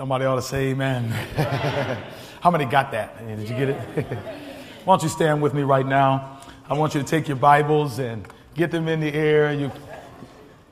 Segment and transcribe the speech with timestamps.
[0.00, 1.08] Somebody ought to say amen.
[2.40, 3.18] How many got that?
[3.18, 4.06] Did you get it?
[4.86, 6.40] Why don't you stand with me right now?
[6.70, 9.70] I want you to take your Bibles and get them in the air you,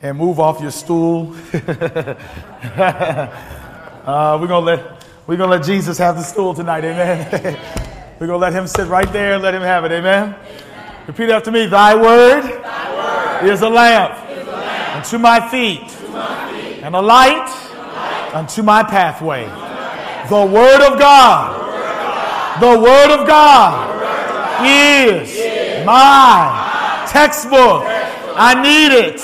[0.01, 1.37] and move off your stool.
[1.53, 1.69] uh,
[4.41, 6.85] we're going to let we're gonna let Jesus have the stool tonight.
[6.85, 7.29] Amen.
[8.19, 9.93] we're going to let him sit right there and let him have it.
[9.93, 10.37] Amen.
[10.37, 11.07] Amen.
[11.07, 11.67] Repeat after me.
[11.67, 16.51] Thy word, Thy word is, a lamp, is a lamp unto my feet, to my
[16.51, 17.58] feet and a light
[18.35, 19.45] unto my pathway.
[20.29, 23.89] The Word of God, the Word of God
[24.65, 27.85] is my textbook.
[28.37, 29.21] I need it.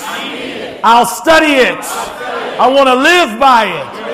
[0.83, 1.85] I'll study it.
[2.59, 4.05] I want to live by it.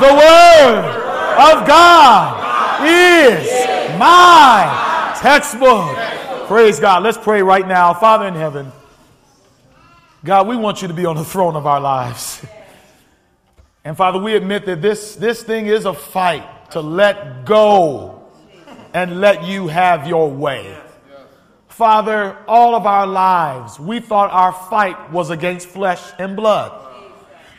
[0.00, 0.96] The Word
[1.38, 2.46] of God
[2.86, 5.96] is my textbook.
[6.46, 7.02] Praise God.
[7.02, 7.94] Let's pray right now.
[7.94, 8.70] Father in heaven,
[10.24, 12.44] God, we want you to be on the throne of our lives.
[13.86, 18.24] And Father, we admit that this, this thing is a fight to let go
[18.92, 20.76] and let you have your way.
[21.68, 26.72] Father, all of our lives, we thought our fight was against flesh and blood.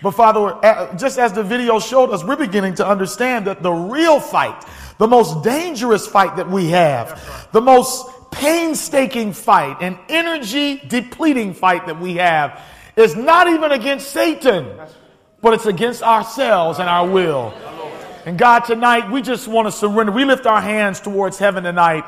[0.03, 0.59] But Father,
[0.97, 4.65] just as the video showed us, we're beginning to understand that the real fight,
[4.97, 11.87] the most dangerous fight that we have, the most painstaking fight and energy depleting fight
[11.87, 12.61] that we have
[12.97, 14.77] is not even against Satan
[15.41, 17.53] but it's against ourselves and our will.
[18.25, 20.11] And God, tonight, we just want to surrender.
[20.11, 22.03] We lift our hands towards heaven tonight.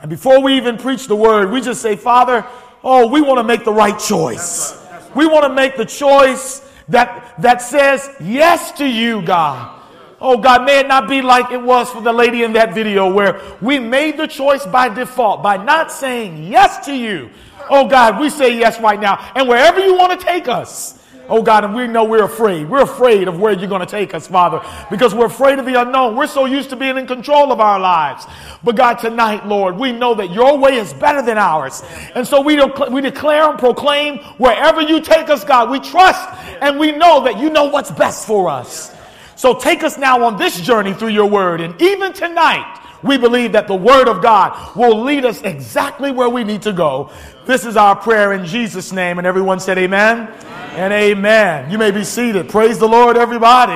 [0.00, 2.46] And before we even preach the word, we just say, Father,
[2.84, 4.80] oh, we want to make the right choice.
[5.14, 9.80] We want to make the choice that, that says yes to you, God.
[10.20, 13.12] Oh God, may it not be like it was for the lady in that video
[13.12, 17.30] where we made the choice by default, by not saying yes to you.
[17.68, 19.32] Oh God, we say yes right now.
[19.34, 22.68] And wherever you want to take us, Oh God, and we know we're afraid.
[22.68, 25.80] We're afraid of where you're going to take us, Father, because we're afraid of the
[25.80, 26.16] unknown.
[26.16, 28.26] We're so used to being in control of our lives.
[28.62, 31.82] But God, tonight, Lord, we know that your way is better than ours.
[32.14, 36.28] And so we, we declare and proclaim wherever you take us, God, we trust
[36.60, 38.94] and we know that you know what's best for us.
[39.36, 41.60] So take us now on this journey through your word.
[41.60, 46.28] And even tonight, we believe that the Word of God will lead us exactly where
[46.28, 47.10] we need to go.
[47.44, 49.18] This is our prayer in Jesus' name.
[49.18, 50.74] And everyone said, Amen, amen.
[50.76, 51.70] and Amen.
[51.70, 52.48] You may be seated.
[52.48, 53.72] Praise the Lord, everybody.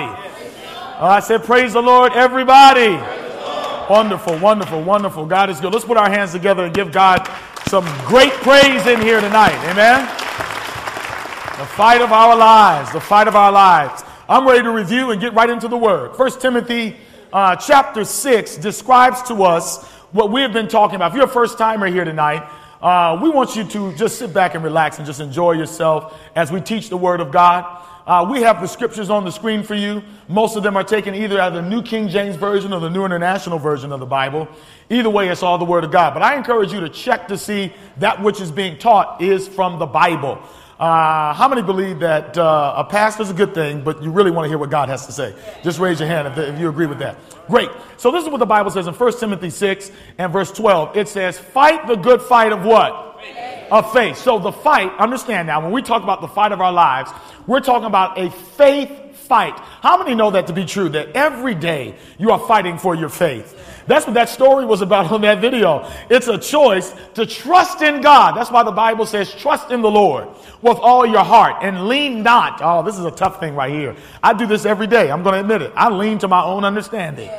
[0.98, 2.96] Uh, I said, Praise the Lord, everybody.
[3.92, 5.26] Wonderful, wonderful, wonderful.
[5.26, 5.72] God is good.
[5.72, 7.30] Let's put our hands together and give God
[7.68, 9.56] some great praise in here tonight.
[9.70, 10.06] Amen.
[11.58, 14.02] The fight of our lives, the fight of our lives.
[14.28, 16.16] I'm ready to review and get right into the word.
[16.16, 16.96] First Timothy
[17.32, 21.10] uh, chapter 6 describes to us what we have been talking about.
[21.12, 22.48] If you're a first timer here tonight,
[22.80, 26.50] uh, we want you to just sit back and relax and just enjoy yourself as
[26.50, 27.84] we teach the Word of God.
[28.06, 30.02] Uh, we have the scriptures on the screen for you.
[30.28, 32.88] Most of them are taken either out of the New King James Version or the
[32.88, 34.48] New International Version of the Bible.
[34.88, 36.14] Either way, it's all the Word of God.
[36.14, 39.78] But I encourage you to check to see that which is being taught is from
[39.78, 40.40] the Bible.
[40.78, 44.30] Uh, how many believe that uh, a pastor is a good thing, but you really
[44.30, 45.34] want to hear what God has to say?
[45.64, 47.18] Just raise your hand if, if you agree with that.
[47.48, 47.68] Great.
[47.96, 50.96] So this is what the Bible says in 1 Timothy 6 and verse 12.
[50.96, 53.20] It says, fight the good fight of what?
[53.72, 54.18] Of faith.
[54.18, 57.10] So the fight, understand now, when we talk about the fight of our lives,
[57.48, 59.58] we're talking about a faith fight.
[59.82, 60.88] How many know that to be true?
[60.90, 63.56] That every day you are fighting for your faith.
[63.88, 65.90] That's what that story was about on that video.
[66.08, 68.36] It's a choice to trust in God.
[68.36, 70.28] That's why the Bible says, trust in the Lord
[70.62, 72.60] with all your heart and lean not.
[72.62, 73.94] Oh, this is a tough thing right here.
[74.22, 75.10] I do this every day.
[75.10, 75.72] I'm going to admit it.
[75.76, 77.30] I lean to my own understanding.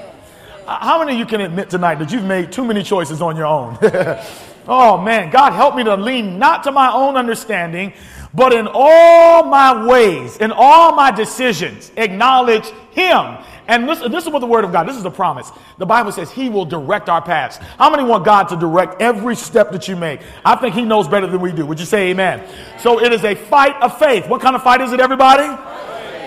[0.66, 3.35] Uh, how many of you can admit tonight that you've made too many choices on
[3.35, 3.78] your own?
[4.68, 7.94] oh man, God help me to lean not to my own understanding,
[8.34, 13.38] but in all my ways, in all my decisions, acknowledge Him
[13.69, 15.52] and this, this is what the word of God, this is a promise.
[15.78, 17.57] The Bible says he will direct our paths.
[17.78, 20.22] How many want God to direct every step that you make?
[20.44, 21.68] I think he knows better than we do.
[21.68, 22.50] Would you say amen?
[22.80, 24.28] So it is a fight of faith.
[24.28, 25.46] What kind of fight is it, everybody?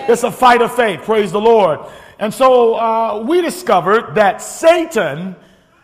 [0.09, 1.01] It's a fight of faith.
[1.01, 1.81] Praise the Lord.
[2.17, 5.35] And so uh, we discovered that Satan,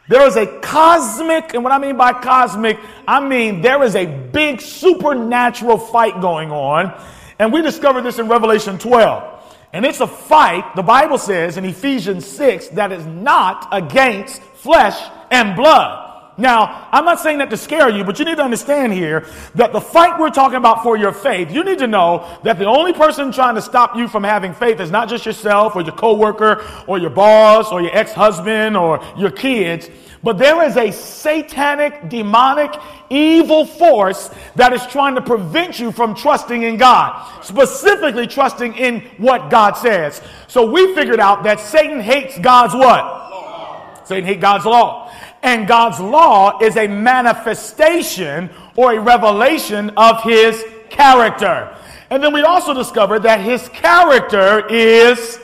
[0.07, 4.06] there is a cosmic, and what I mean by cosmic, I mean there is a
[4.06, 6.97] big supernatural fight going on.
[7.38, 9.38] And we discovered this in Revelation 12.
[9.71, 15.00] And it's a fight, the Bible says in Ephesians 6, that is not against flesh
[15.30, 16.07] and blood.
[16.39, 19.74] Now, I'm not saying that to scare you, but you need to understand here that
[19.74, 22.94] the fight we're talking about for your faith, you need to know that the only
[22.94, 26.66] person trying to stop you from having faith is not just yourself or your coworker
[26.88, 29.89] or your boss or your ex-husband or your kids,
[30.21, 32.74] but there is a satanic, demonic,
[33.10, 39.01] evil force that is trying to prevent you from trusting in God, specifically trusting in
[39.18, 40.21] what God says.
[40.48, 44.07] So we figured out that Satan hates God's what?
[44.07, 45.13] Satan hates God's law.
[45.42, 51.74] And God's law is a manifestation or a revelation of his character.
[52.10, 55.39] And then we also discovered that his character is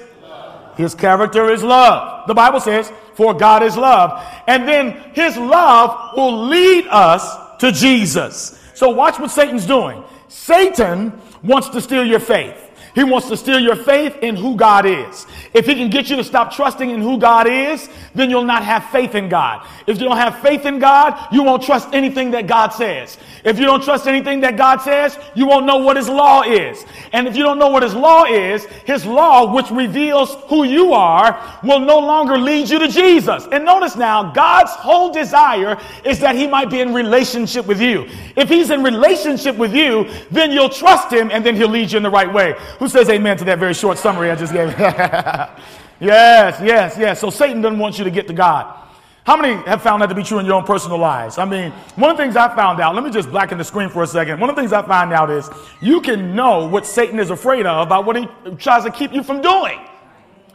[0.78, 2.28] his character is love.
[2.28, 4.22] The Bible says, for God is love.
[4.48, 8.60] And then his love will lead us to Jesus.
[8.74, 10.04] So watch what Satan's doing.
[10.28, 12.58] Satan wants to steal your faith.
[12.96, 15.28] He wants to steal your faith in who God is.
[15.54, 18.64] If he can get you to stop trusting in who God is, then you'll not
[18.64, 19.68] have faith in God.
[19.86, 23.18] If you don't have faith in God, you won't trust anything that God says.
[23.44, 26.86] If you don't trust anything that God says, you won't know what his law is.
[27.12, 30.94] And if you don't know what his law is, his law, which reveals who you
[30.94, 33.48] are, will no longer lead you to Jesus.
[33.52, 38.08] And notice now, God's whole desire is that he might be in relationship with you.
[38.38, 41.98] If he's in relationship with you, then you'll trust him and then he'll lead you
[41.98, 42.56] in the right way.
[42.86, 44.70] Who says amen to that very short summary I just gave?
[44.80, 45.58] yes,
[46.00, 47.20] yes, yes.
[47.20, 48.80] So Satan doesn't want you to get to God.
[49.24, 51.40] How many have found that to be true in your own personal lives?
[51.40, 53.90] I mean, one of the things I found out, let me just blacken the screen
[53.90, 54.40] for a second.
[54.40, 55.50] One of the things I find out is
[55.82, 58.28] you can know what Satan is afraid of by what he
[58.60, 59.80] tries to keep you from doing.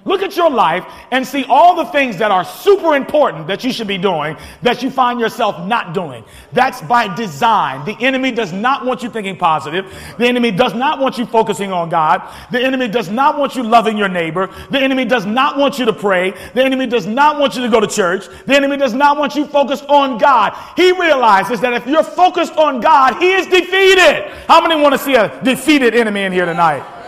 [0.05, 3.73] Look at your life and see all the things that are super important that you
[3.73, 6.25] should be doing that you find yourself not doing.
[6.53, 7.85] That's by design.
[7.85, 9.93] The enemy does not want you thinking positive.
[10.17, 12.23] The enemy does not want you focusing on God.
[12.51, 14.49] The enemy does not want you loving your neighbor.
[14.71, 16.31] The enemy does not want you to pray.
[16.55, 18.27] The enemy does not want you to go to church.
[18.47, 20.57] The enemy does not want you focused on God.
[20.77, 24.31] He realizes that if you're focused on God, he is defeated.
[24.49, 27.00] How many want to see a defeated enemy in here tonight?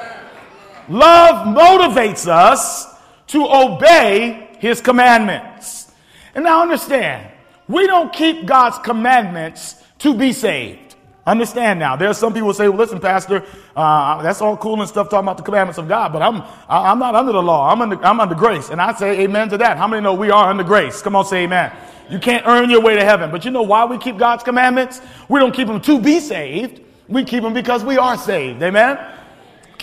[0.89, 2.87] Love motivates us
[3.29, 5.93] to obey his commandments.
[6.35, 7.31] And now understand,
[7.69, 10.97] we don't keep God's commandments to be saved.
[11.25, 11.95] Understand now.
[11.95, 13.45] There are some people say, well, listen, Pastor,
[13.77, 16.99] uh, that's all cool and stuff talking about the commandments of God, but I'm, I'm
[16.99, 17.71] not under the law.
[17.71, 18.71] I'm under, I'm under grace.
[18.71, 19.77] And I say amen to that.
[19.77, 21.01] How many know we are under grace?
[21.01, 21.73] Come on, say amen.
[22.11, 23.31] You can't earn your way to heaven.
[23.31, 25.01] But you know why we keep God's commandments?
[25.29, 26.81] We don't keep them to be saved.
[27.09, 28.61] We keep them because we are saved.
[28.63, 28.99] Amen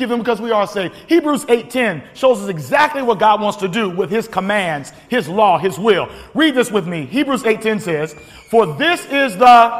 [0.07, 0.95] them because we are saved.
[1.07, 5.57] Hebrews 8:10 shows us exactly what God wants to do with his commands, his law,
[5.57, 6.07] his will.
[6.33, 7.05] Read this with me.
[7.05, 8.15] Hebrews 8:10 says,
[8.49, 9.71] "For this is the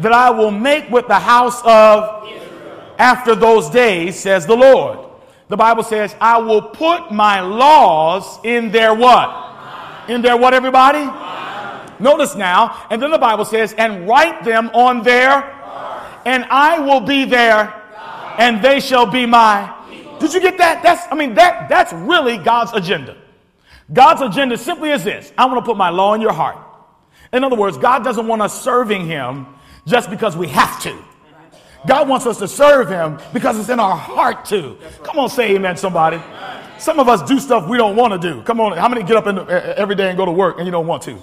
[0.00, 2.28] that I will make with the house of
[2.98, 4.98] after those days, says the Lord."
[5.48, 9.30] The Bible says, "I will put my laws in their what?
[10.08, 11.08] In their what everybody?
[11.98, 15.44] Notice now, and then the Bible says, "And write them on their
[16.24, 17.81] and I will be their
[18.38, 19.74] and they shall be my.
[20.20, 20.82] Did you get that?
[20.82, 23.16] That's, I mean, that, that's really God's agenda.
[23.92, 26.58] God's agenda simply is this I want to put my law in your heart.
[27.32, 29.46] In other words, God doesn't want us serving Him
[29.86, 30.96] just because we have to.
[31.86, 34.78] God wants us to serve Him because it's in our heart to.
[35.02, 36.20] Come on, say amen, somebody.
[36.78, 38.42] Some of us do stuff we don't want to do.
[38.42, 40.72] Come on, how many get up the, every day and go to work and you
[40.72, 41.18] don't want to?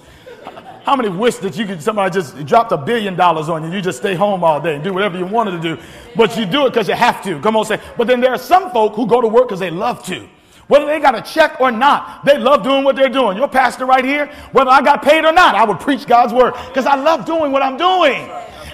[0.90, 3.72] How many wish that you could somebody just dropped a billion dollars on you?
[3.72, 5.80] You just stay home all day and do whatever you wanted to do,
[6.16, 7.40] but you do it because you have to.
[7.42, 7.80] Come on, say.
[7.96, 10.28] But then there are some folk who go to work because they love to.
[10.66, 13.38] Whether they got a check or not, they love doing what they're doing.
[13.38, 16.56] Your pastor right here, whether I got paid or not, I would preach God's word
[16.70, 18.28] because I love doing what I'm doing.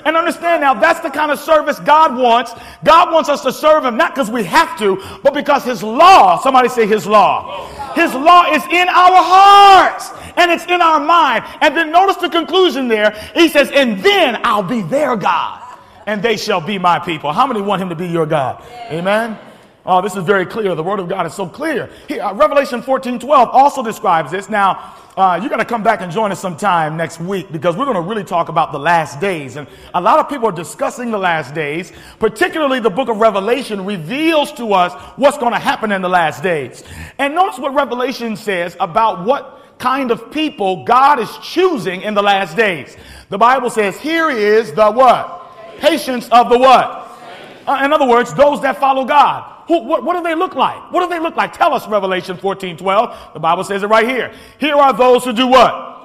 [0.05, 2.53] And understand now, that's the kind of service God wants.
[2.83, 6.39] God wants us to serve Him not because we have to, but because His law,
[6.41, 7.67] somebody say His law.
[7.93, 11.43] His law is in our hearts and it's in our mind.
[11.61, 13.11] And then notice the conclusion there.
[13.33, 15.61] He says, and then I'll be their God
[16.05, 17.31] and they shall be my people.
[17.33, 18.63] How many want Him to be your God?
[18.91, 19.37] Amen.
[19.87, 20.73] Oh, this is very clear.
[20.73, 21.91] The word of God is so clear.
[22.09, 24.49] Uh, Revelation 14 12 also describes this.
[24.49, 27.85] Now, uh, you're going to come back and join us sometime next week because we're
[27.85, 29.57] going to really talk about the last days.
[29.57, 33.85] And a lot of people are discussing the last days, particularly the book of Revelation
[33.85, 36.83] reveals to us what's going to happen in the last days.
[37.19, 42.23] And notice what Revelation says about what kind of people God is choosing in the
[42.23, 42.97] last days.
[43.29, 45.77] The Bible says, here is the what?
[45.77, 47.03] Patience of the what?
[47.67, 49.54] Uh, in other words, those that follow God.
[49.67, 50.91] Who, what, what, do they look like?
[50.91, 51.53] What do they look like?
[51.53, 53.33] Tell us, Revelation 14 12.
[53.33, 54.33] The Bible says it right here.
[54.59, 55.95] Here are those who do what?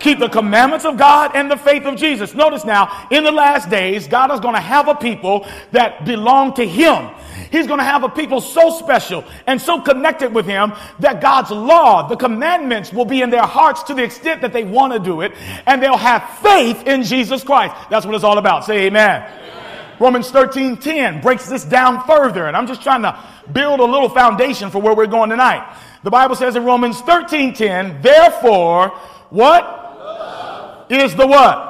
[0.00, 2.34] Keep the commandments of God and the faith of Jesus.
[2.34, 6.54] Notice now, in the last days, God is going to have a people that belong
[6.54, 7.10] to Him.
[7.52, 11.50] He's going to have a people so special and so connected with Him that God's
[11.50, 14.98] law, the commandments, will be in their hearts to the extent that they want to
[14.98, 15.32] do it,
[15.66, 17.74] and they'll have faith in Jesus Christ.
[17.90, 18.64] That's what it's all about.
[18.64, 19.22] Say amen.
[19.22, 19.59] amen.
[20.00, 23.16] Romans 13 10 breaks this down further, and I'm just trying to
[23.52, 25.76] build a little foundation for where we're going tonight.
[26.02, 28.88] The Bible says in Romans 13 10, therefore,
[29.28, 29.62] what?
[29.62, 30.90] Love.
[30.90, 31.68] Is the what?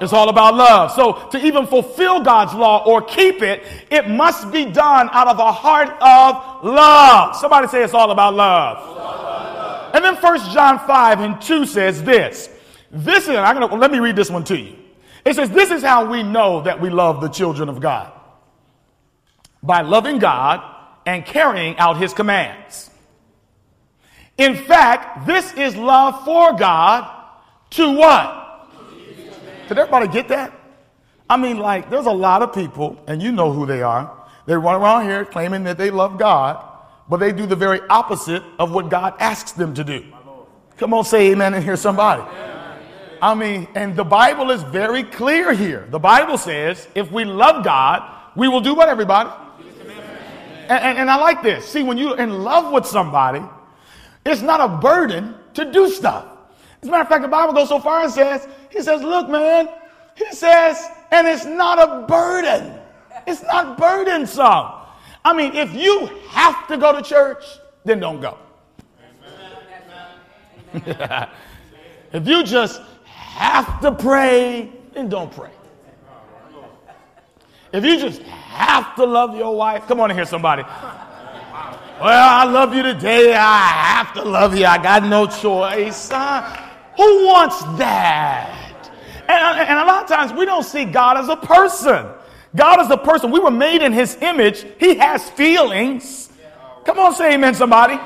[0.00, 0.92] It's all about love.
[0.92, 5.38] So to even fulfill God's law or keep it, it must be done out of
[5.38, 7.36] a heart of love.
[7.36, 8.78] Somebody say it's all about love.
[8.78, 9.94] All about love.
[9.94, 12.48] And then First John 5 and 2 says this.
[12.90, 14.76] This is, I'm gonna, let me read this one to you.
[15.24, 18.12] It says, This is how we know that we love the children of God
[19.62, 20.62] by loving God
[21.06, 22.90] and carrying out his commands.
[24.38, 27.10] In fact, this is love for God
[27.70, 28.70] to what?
[29.68, 30.58] Did everybody get that?
[31.28, 34.16] I mean, like, there's a lot of people, and you know who they are.
[34.46, 36.64] They run around here claiming that they love God,
[37.08, 40.04] but they do the very opposite of what God asks them to do.
[40.76, 42.22] Come on, say amen and hear somebody.
[43.22, 45.86] I mean, and the Bible is very clear here.
[45.90, 48.02] The Bible says if we love God,
[48.36, 49.30] we will do what, everybody?
[50.68, 51.66] And, and, and, I like this.
[51.66, 53.42] See, when you're in love with somebody,
[54.24, 56.26] it's not a burden to do stuff.
[56.80, 59.28] As a matter of fact, the Bible goes so far and says, He says, Look,
[59.28, 59.68] man,
[60.14, 62.78] He says, and it's not a burden.
[63.26, 64.72] It's not burdensome.
[65.24, 67.44] I mean, if you have to go to church,
[67.84, 68.38] then don't go.
[72.12, 72.80] if you just
[73.30, 75.50] have to pray, then don't pray.
[77.72, 80.62] If you just have to love your wife, come on in here, somebody.
[80.62, 83.34] Well, I love you today.
[83.34, 84.64] I have to love you.
[84.64, 86.10] I got no choice.
[86.10, 86.42] Uh,
[86.96, 88.90] who wants that?
[89.28, 92.06] And, and a lot of times we don't see God as a person.
[92.56, 93.30] God is a person.
[93.30, 94.66] We were made in his image.
[94.78, 96.30] He has feelings.
[96.84, 97.98] Come on, say amen, somebody.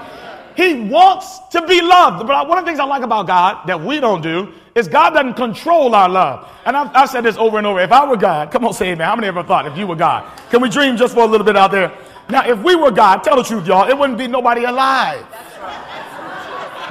[0.57, 2.26] He wants to be loved.
[2.26, 5.11] But one of the things I like about God that we don't do is God
[5.11, 6.50] doesn't control our love.
[6.64, 7.81] And I've, I've, said this over and over.
[7.81, 9.07] If I were God, come on, say amen.
[9.07, 10.31] How many ever thought if you were God?
[10.50, 11.97] Can we dream just for a little bit out there?
[12.28, 15.25] Now, if we were God, tell the truth, y'all, it wouldn't be nobody alive.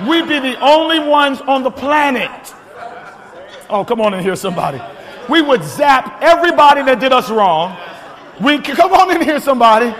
[0.07, 2.53] We'd be the only ones on the planet.
[3.69, 4.81] Oh, come on in here, somebody.
[5.29, 7.77] We would zap everybody that did us wrong.
[8.41, 9.93] We come on in here, somebody.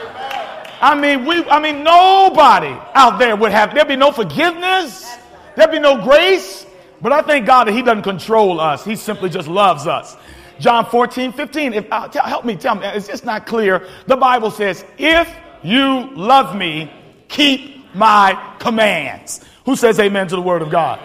[0.82, 1.44] I mean, we.
[1.46, 3.74] I mean, nobody out there would have.
[3.74, 5.16] There'd be no forgiveness.
[5.56, 6.66] There'd be no grace.
[7.04, 8.86] But I thank God that He doesn't control us.
[8.86, 10.16] He simply just loves us.
[10.60, 11.74] John 14, 15.
[11.74, 12.86] If, uh, tell, help me, tell me.
[12.88, 13.86] It's just not clear.
[14.08, 15.30] The Bible says, if
[15.62, 16.90] you love me,
[17.28, 19.44] keep my commands.
[19.66, 21.02] Who says amen to the word of God?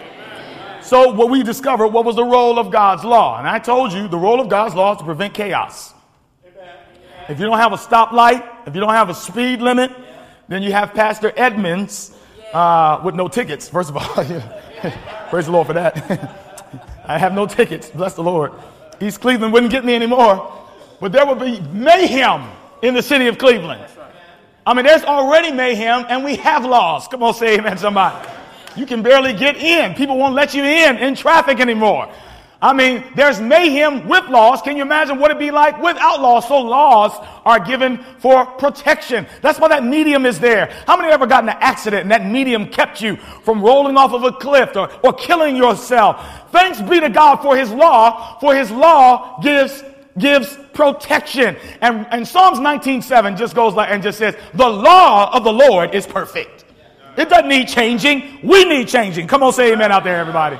[0.81, 3.37] So what we discovered, what was the role of God's law?
[3.37, 5.93] And I told you the role of God's law is to prevent chaos.
[7.27, 9.91] If you don't have a stoplight, if you don't have a speed limit,
[10.47, 12.11] then you have Pastor Edmonds
[12.53, 14.25] uh, with no tickets, first of all.
[15.29, 15.95] Praise the Lord for that.
[17.05, 17.89] I have no tickets.
[17.89, 18.51] Bless the Lord.
[19.01, 20.53] East Cleveland wouldn't get me anymore.
[20.99, 22.49] But there would be mayhem
[22.81, 23.85] in the city of Cleveland.
[24.65, 27.07] I mean, there's already mayhem, and we have laws.
[27.07, 28.27] Come on, say amen, somebody.
[28.75, 29.95] You can barely get in.
[29.95, 32.11] People won't let you in in traffic anymore.
[32.61, 34.61] I mean, there's mayhem with laws.
[34.61, 36.45] Can you imagine what it'd be like without laws?
[36.45, 37.13] So laws
[37.45, 39.25] are given for protection.
[39.41, 40.65] That's why that medium is there.
[40.85, 44.11] How many ever got in an accident and that medium kept you from rolling off
[44.11, 46.51] of a cliff or, or killing yourself?
[46.51, 49.81] Thanks be to God for his law, for his law gives
[50.17, 51.55] gives protection.
[51.79, 55.95] And, and Psalms 19:7 just goes like and just says, the law of the Lord
[55.95, 56.65] is perfect.
[57.15, 58.39] It doesn't need changing.
[58.43, 59.27] We need changing.
[59.27, 60.57] Come on, say amen out there, everybody.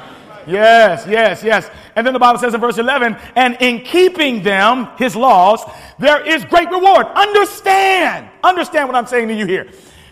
[0.50, 1.70] Yes, yes, yes.
[1.96, 5.63] And then the Bible says in verse 11, and in keeping them, his laws,
[6.00, 7.06] there is great reward.
[7.08, 9.68] Understand, understand what I'm saying to you here.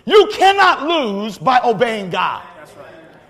[0.05, 2.43] You cannot lose by obeying God.
[2.57, 2.87] That's right.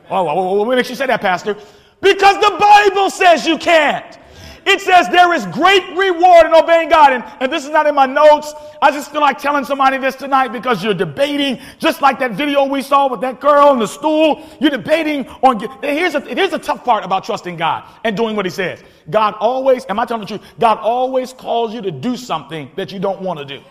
[0.09, 1.55] Oh, what makes you say that, Pastor?
[2.01, 4.19] Because the Bible says you can't.
[4.67, 7.13] It says there is great reward in obeying God.
[7.13, 8.53] And, and this is not in my notes.
[8.81, 12.65] I just feel like telling somebody this tonight because you're debating, just like that video
[12.65, 14.45] we saw with that girl in the stool.
[14.59, 15.59] You're debating on.
[15.81, 18.83] Here's a, here's a tough part about trusting God and doing what He says.
[19.09, 20.41] God always, am I telling the truth?
[20.59, 23.63] God always calls you to do something that you don't want to do.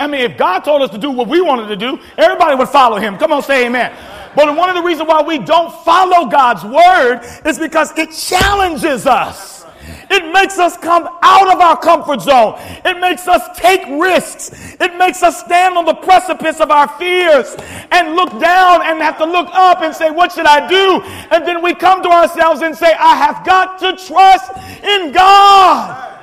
[0.00, 2.68] I mean, if God told us to do what we wanted to do, everybody would
[2.68, 3.18] follow him.
[3.18, 3.94] Come on, say amen.
[4.36, 9.06] But one of the reasons why we don't follow God's word is because it challenges
[9.06, 9.64] us.
[10.10, 12.54] It makes us come out of our comfort zone.
[12.84, 14.50] It makes us take risks.
[14.78, 17.56] It makes us stand on the precipice of our fears
[17.90, 21.00] and look down and have to look up and say, What should I do?
[21.30, 24.52] And then we come to ourselves and say, I have got to trust
[24.84, 26.20] in God.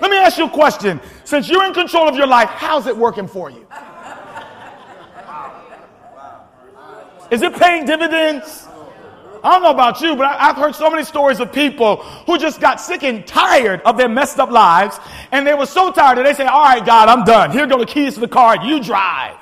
[0.00, 1.00] Let me ask you a question.
[1.24, 3.66] Since you're in control of your life, how's it working for you?
[7.34, 8.68] Is it paying dividends?
[9.42, 12.60] I don't know about you, but I've heard so many stories of people who just
[12.60, 15.00] got sick and tired of their messed up lives,
[15.32, 17.50] and they were so tired that they say, All right, God, I'm done.
[17.50, 18.64] Here go the keys to the car.
[18.64, 19.36] You drive.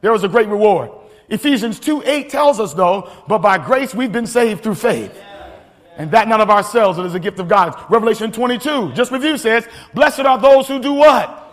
[0.00, 0.90] There was a great reward.
[1.28, 5.14] Ephesians 2 8 tells us, though, but by grace we've been saved through faith.
[5.98, 7.78] And that not of ourselves, it is a gift of God.
[7.90, 11.47] Revelation 22, just review says, Blessed are those who do what?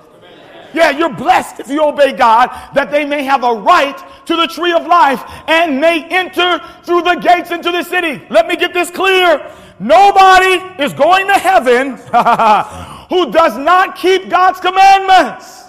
[0.76, 4.46] Yeah, you're blessed if you obey God, that they may have a right to the
[4.46, 8.22] tree of life and may enter through the gates into the city.
[8.30, 9.50] Let me get this clear.
[9.80, 11.92] Nobody is going to heaven
[13.10, 15.65] who does not keep God's commandments.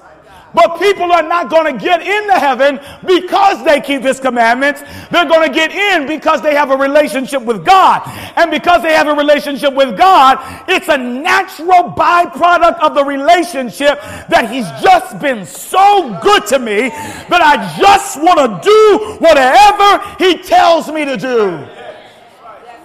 [0.54, 4.82] But people are not going to get into heaven because they keep his commandments.
[5.10, 8.02] They're going to get in because they have a relationship with God.
[8.36, 10.38] And because they have a relationship with God,
[10.68, 16.88] it's a natural byproduct of the relationship that he's just been so good to me
[16.88, 21.68] that I just want to do whatever he tells me to do.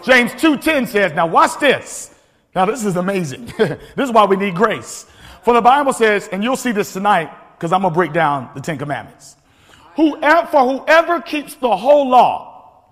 [0.04, 2.14] James 2:10 says, now watch this.
[2.56, 3.46] Now this is amazing.
[3.58, 5.06] this is why we need grace.
[5.44, 8.50] For the Bible says, and you'll see this tonight, because I'm going to break down
[8.56, 9.36] the Ten Commandments.
[9.96, 12.88] Whoever, for whoever keeps the whole law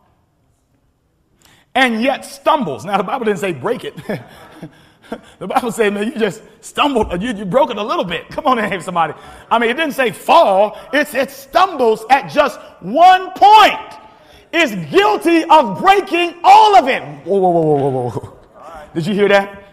[1.73, 2.85] and yet stumbles.
[2.85, 3.95] Now, the Bible didn't say break it.
[5.39, 8.29] the Bible says, man, you just stumbled, you, you broke it a little bit.
[8.29, 9.15] Come on and somebody.
[9.49, 13.95] I mean, it didn't say fall, It's, it said stumbles at just one point.
[14.51, 17.01] Is guilty of breaking all of it.
[17.25, 18.39] Whoa, whoa, whoa, whoa, whoa, whoa.
[18.93, 19.63] Did you hear that?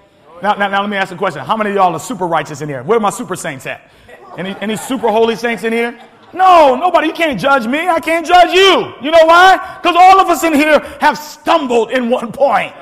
[0.43, 1.45] Now, now, now let me ask a question.
[1.45, 2.83] How many of y'all are super righteous in here?
[2.83, 3.91] Where are my super saints at?
[4.39, 5.99] Any, any super holy saints in here?
[6.33, 7.09] No, nobody.
[7.09, 7.89] You can't judge me.
[7.89, 8.93] I can't judge you.
[9.01, 9.79] You know why?
[9.81, 12.75] Because all of us in here have stumbled in one point.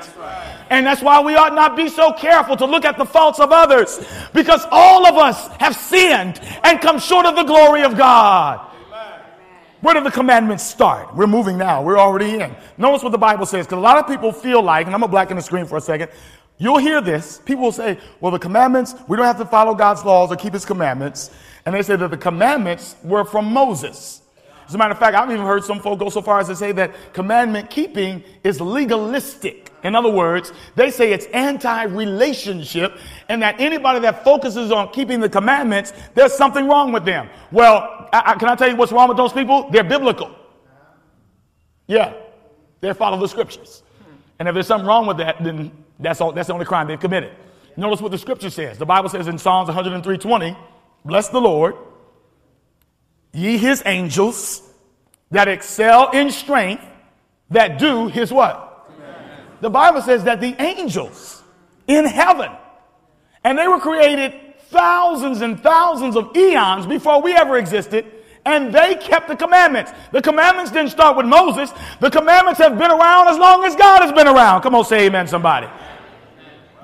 [0.71, 3.53] And that's why we ought not be so careful to look at the faults of
[3.53, 4.05] others.
[4.33, 8.71] Because all of us have sinned and come short of the glory of God.
[9.83, 11.15] Where do the commandments start?
[11.15, 11.83] We're moving now.
[11.83, 12.57] We're already in.
[12.79, 15.11] Notice what the Bible says, because a lot of people feel like, and I'm going
[15.11, 16.11] to blacken the screen for a second.
[16.59, 17.41] You'll hear this.
[17.45, 20.53] People will say, well, the commandments, we don't have to follow God's laws or keep
[20.53, 21.31] his commandments.
[21.67, 24.23] And they say that the commandments were from Moses.
[24.67, 26.57] As a matter of fact, I've even heard some folk go so far as to
[26.57, 29.71] say that commandment keeping is legalistic.
[29.83, 35.29] In other words, they say it's anti-relationship and that anybody that focuses on keeping the
[35.29, 37.29] commandments, there's something wrong with them.
[37.53, 39.69] Well, I, I, can I tell you what's wrong with those people?
[39.71, 40.35] They're biblical.
[41.87, 42.15] Yeah,
[42.81, 43.83] they follow the scriptures.
[44.39, 46.99] And if there's something wrong with that, then that's, all, that's the only crime they've
[47.01, 47.33] committed.
[47.77, 48.79] Notice what the scripture says.
[48.79, 50.57] The Bible says in Psalms 103:20,
[51.05, 51.75] Bless the Lord,
[53.33, 54.63] ye his angels
[55.31, 56.85] that excel in strength,
[57.51, 58.89] that do his what?
[58.97, 59.47] Amen.
[59.61, 61.43] The Bible says that the angels
[61.87, 62.51] in heaven,
[63.43, 64.33] and they were created
[64.69, 68.07] thousands and thousands of eons before we ever existed,
[68.47, 69.93] and they kept the commandments.
[70.13, 71.73] The commandments didn't start with Moses.
[72.01, 74.63] The commandments have been around as long as God has been around.
[74.63, 75.67] Come on, say amen, somebody.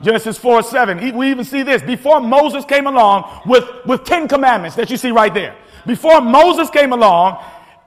[0.03, 1.17] Genesis 4 7.
[1.17, 1.83] We even see this.
[1.83, 5.57] Before Moses came along with, with 10 commandments that you see right there.
[5.87, 7.43] Before Moses came along,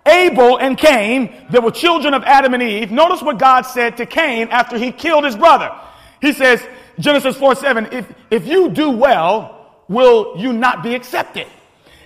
[0.06, 2.91] Abel and Cain, they were children of Adam and Eve.
[2.91, 5.71] Notice what God said to Cain after he killed his brother.
[6.21, 6.65] He says,
[6.99, 11.47] Genesis 4 7, if, if you do well, will you not be accepted?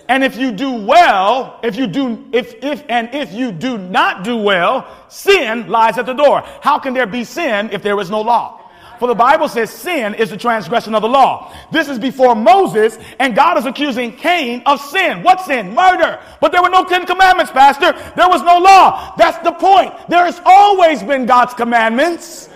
[0.09, 4.23] And if you do well, if you do, if, if, and if you do not
[4.23, 6.43] do well, sin lies at the door.
[6.61, 8.61] How can there be sin if there is no law?
[8.99, 11.53] For the Bible says sin is the transgression of the law.
[11.71, 15.23] This is before Moses, and God is accusing Cain of sin.
[15.23, 15.73] What sin?
[15.73, 16.19] Murder.
[16.41, 17.93] But there were no Ten Commandments, Pastor.
[18.15, 19.13] There was no law.
[19.17, 19.93] That's the point.
[20.09, 22.49] There has always been God's commandments.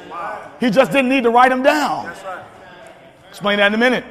[0.60, 2.14] He just didn't need to write them down.
[3.30, 4.06] Explain that in a minute.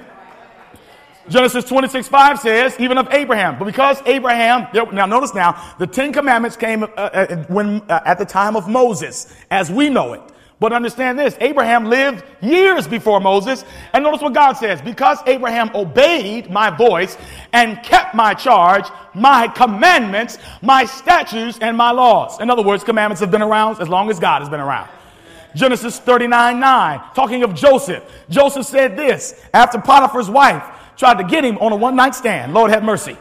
[1.28, 3.58] Genesis 26, 5 says, even of Abraham.
[3.58, 8.18] But because Abraham, now notice now, the Ten Commandments came uh, uh, when, uh, at
[8.18, 10.22] the time of Moses, as we know it.
[10.60, 13.64] But understand this Abraham lived years before Moses.
[13.94, 17.16] And notice what God says because Abraham obeyed my voice
[17.54, 22.40] and kept my charge, my commandments, my statutes, and my laws.
[22.40, 24.88] In other words, commandments have been around as long as God has been around.
[25.56, 28.04] Genesis 39 9, talking of Joseph.
[28.28, 30.62] Joseph said this after Potiphar's wife
[30.96, 32.52] tried to get him on a one night stand.
[32.52, 33.16] Lord have mercy.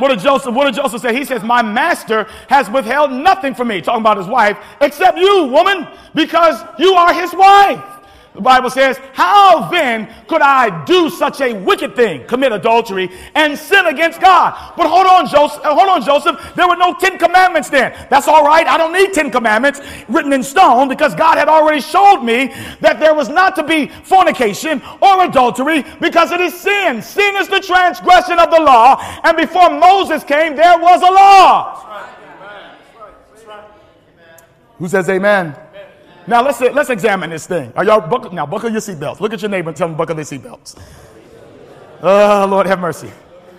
[0.00, 1.14] What did Joseph, what did Joseph say?
[1.14, 5.44] He says, My master has withheld nothing from me, talking about his wife, except you,
[5.44, 7.99] woman, because you are his wife.
[8.34, 13.58] The Bible says, How then could I do such a wicked thing, commit adultery, and
[13.58, 14.74] sin against God?
[14.76, 15.60] But hold on, Joseph.
[15.64, 16.54] Uh, hold on, Joseph.
[16.54, 17.92] There were no Ten Commandments then.
[18.08, 18.66] That's all right.
[18.68, 23.00] I don't need Ten Commandments written in stone because God had already showed me that
[23.00, 27.02] there was not to be fornication or adultery because it is sin.
[27.02, 29.02] Sin is the transgression of the law.
[29.24, 31.86] And before Moses came, there was a law.
[34.78, 35.54] Who says amen?
[36.30, 37.72] Now let's let's examine this thing.
[37.74, 39.18] Are y'all buckle, now buckle your seatbelts?
[39.18, 40.80] Look at your neighbor and tell them buckle their seatbelts.
[42.00, 43.10] Oh Lord, have mercy.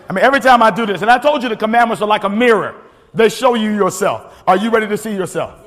[0.10, 2.24] I mean, every time I do this, and I told you the commandments are like
[2.24, 2.76] a mirror.
[3.14, 4.42] They show you yourself.
[4.48, 5.60] Are you ready to see yourself?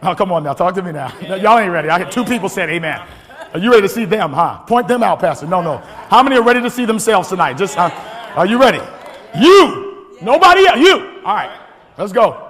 [0.00, 1.12] Oh, come on now, talk to me now.
[1.20, 1.88] Y'all ain't ready.
[1.88, 3.04] I had two people said amen.
[3.52, 4.58] Are you ready to see them, huh?
[4.60, 5.48] Point them out, Pastor.
[5.48, 5.78] No, no.
[6.08, 7.54] How many are ready to see themselves tonight?
[7.54, 7.90] Just, uh,
[8.36, 8.80] are you ready?
[9.36, 10.06] You.
[10.22, 10.78] Nobody else.
[10.78, 11.20] You.
[11.24, 11.60] All right.
[11.98, 12.45] Let's go.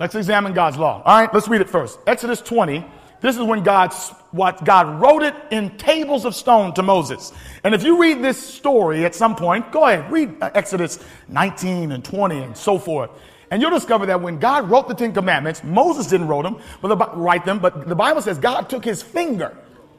[0.00, 1.02] Let's examine God's law.
[1.04, 1.98] All right, let's read it first.
[2.06, 2.86] Exodus 20.
[3.20, 3.92] This is when God,
[4.30, 7.34] what God wrote it in tables of stone to Moses.
[7.64, 11.92] And if you read this story at some point, go ahead, read uh, Exodus 19
[11.92, 13.10] and 20 and so forth.
[13.50, 16.88] And you'll discover that when God wrote the Ten Commandments, Moses didn't wrote them, but
[16.88, 19.54] the, write them, but the Bible says God took his finger.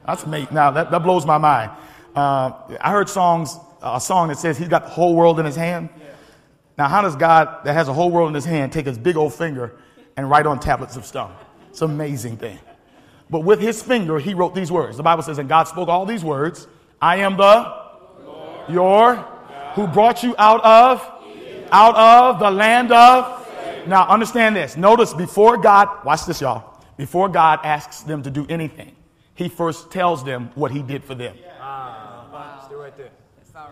[0.07, 0.47] That's me.
[0.49, 1.69] Now that, that blows my mind.
[2.15, 5.55] Uh, I heard songs, a song that says he's got the whole world in his
[5.55, 5.89] hand.
[6.75, 9.15] Now, how does God that has a whole world in his hand take his big
[9.15, 9.77] old finger
[10.17, 11.33] and write on tablets of stone.
[11.69, 12.59] It's an amazing thing.
[13.29, 14.97] But with his finger, he wrote these words.
[14.97, 16.67] The Bible says, and God spoke all these words
[17.01, 17.73] I am the
[18.23, 19.15] Lord, your
[19.73, 21.01] who brought you out of
[21.71, 23.47] out of the land of
[23.87, 24.75] now understand this.
[24.75, 26.79] Notice before god watch this y'all.
[26.97, 28.95] Before god asks them to do anything
[29.41, 31.35] he first tells them what he did for them.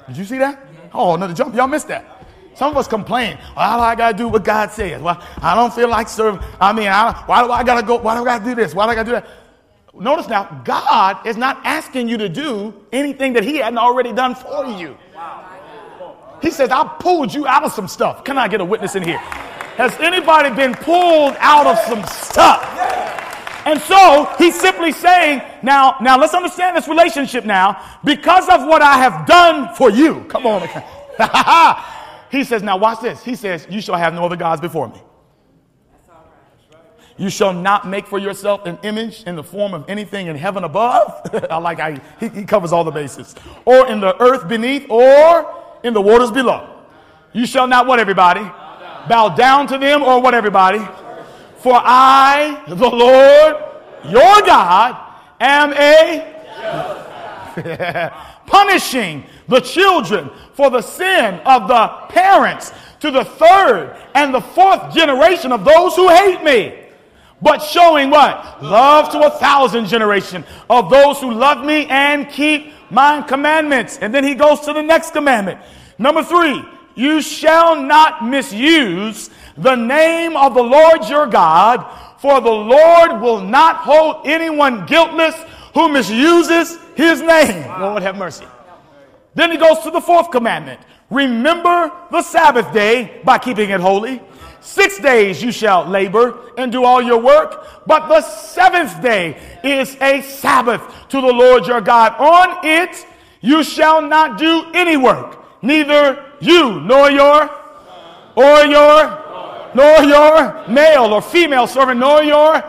[0.08, 0.66] Did you see that?
[0.94, 1.54] Oh no jump.
[1.54, 2.19] Y'all missed that
[2.56, 3.38] some of us complain.
[3.56, 5.02] All I gotta do what God says.
[5.02, 6.42] Well, I don't feel like serving.
[6.60, 7.98] I mean, I, why do I gotta go?
[7.98, 8.74] Why do I gotta do this?
[8.74, 9.28] Why do I gotta do that?
[9.94, 14.36] Notice now, God is not asking you to do anything that He hadn't already done
[14.36, 14.98] for you.
[16.42, 18.24] He says, I pulled you out of some stuff.
[18.24, 19.18] Can I get a witness in here?
[19.18, 22.64] Has anybody been pulled out of some stuff?
[23.66, 28.00] And so he's simply saying, now, now let's understand this relationship now.
[28.04, 30.24] Because of what I have done for you.
[30.30, 30.62] Come on.
[32.30, 33.24] He says, now watch this.
[33.24, 35.02] He says, you shall have no other gods before me.
[37.18, 40.64] You shall not make for yourself an image in the form of anything in heaven
[40.64, 41.30] above.
[41.52, 43.36] I like how he, he, covers all the bases.
[43.66, 46.84] Or in the earth beneath, or in the waters below.
[47.34, 48.40] You shall not what, everybody?
[48.40, 50.80] Bow down, Bow down to them, or what, everybody?
[51.58, 53.56] For I, the Lord,
[54.06, 54.98] your God,
[55.42, 56.40] am a
[58.50, 64.94] punishing the children for the sin of the parents to the third and the fourth
[64.94, 66.76] generation of those who hate me.
[67.42, 68.62] But showing what?
[68.62, 74.00] Love to a thousand generation of those who love me and keep my commandments.
[74.02, 75.62] And then he goes to the next commandment.
[75.98, 76.62] Number three,
[76.96, 81.86] you shall not misuse the name of the Lord your God,
[82.20, 85.36] for the Lord will not hold anyone guiltless
[85.74, 87.68] who misuses his name.
[87.80, 88.46] Lord have mercy.
[89.36, 90.80] Then he goes to the fourth commandment.
[91.10, 94.22] Remember the Sabbath day by keeping it holy.
[94.62, 99.96] Six days you shall labor and do all your work, but the seventh day is
[100.02, 102.16] a Sabbath to the Lord your God.
[102.20, 103.06] On it
[103.42, 107.50] you shall not do any work, neither you nor your
[108.36, 109.26] or your
[109.74, 112.64] nor your male or female servant, nor your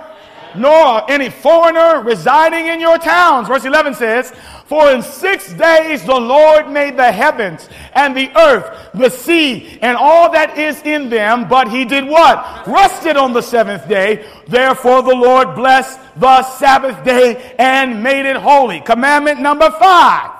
[0.56, 3.48] nor any foreigner residing in your towns.
[3.48, 4.32] Verse 11 says,
[4.66, 9.96] For in six days the Lord made the heavens and the earth, the sea, and
[9.96, 11.48] all that is in them.
[11.48, 12.66] But he did what?
[12.66, 14.26] Rested on the seventh day.
[14.48, 18.80] Therefore the Lord blessed the Sabbath day and made it holy.
[18.80, 20.30] Commandment number five.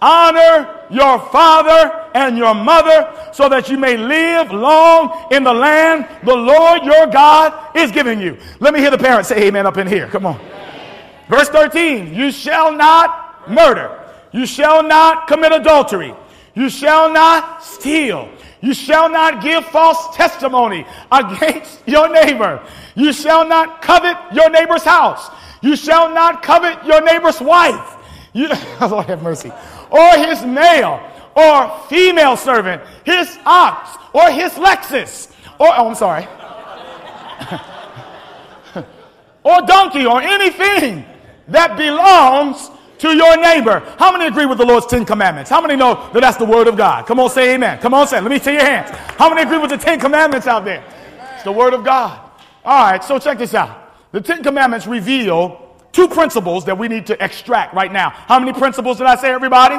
[0.00, 6.06] Honor your father and your mother so that you may live long in the land
[6.24, 8.36] the Lord your God is giving you.
[8.60, 10.08] Let me hear the parents say amen up in here.
[10.08, 10.40] Come on.
[11.28, 13.98] Verse 13 You shall not murder,
[14.32, 16.14] you shall not commit adultery,
[16.54, 18.28] you shall not steal.
[18.60, 22.60] You shall not give false testimony against your neighbor.
[22.96, 25.30] You shall not covet your neighbor's house.
[25.62, 27.94] You shall not covet your neighbor's wife.
[28.32, 28.48] You,
[28.80, 29.52] Lord have mercy
[29.90, 31.00] or his male
[31.34, 36.26] or female servant, his ox or his Lexus, or, oh, I'm sorry,
[39.44, 41.04] or donkey or anything
[41.48, 43.80] that belongs to your neighbor.
[43.98, 45.50] How many agree with the Lord's Ten Commandments?
[45.50, 47.06] How many know that that's the Word of God?
[47.06, 47.78] Come on, say amen.
[47.78, 48.90] Come on, say, let me see your hands.
[48.90, 50.84] How many agree with the Ten Commandments out there?
[51.34, 52.20] It's the Word of God.
[52.64, 53.94] All right, so check this out.
[54.12, 55.67] The Ten Commandments reveal
[55.98, 58.10] two principles that we need to extract right now.
[58.10, 59.74] How many principles did I say, everybody?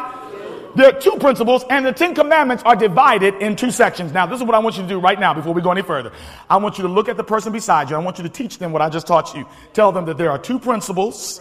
[0.75, 4.11] There are two principles, and the Ten Commandments are divided in two sections.
[4.11, 5.81] Now, this is what I want you to do right now before we go any
[5.81, 6.11] further.
[6.49, 7.95] I want you to look at the person beside you.
[7.95, 9.47] I want you to teach them what I just taught you.
[9.71, 11.39] Tell them that there are two principles.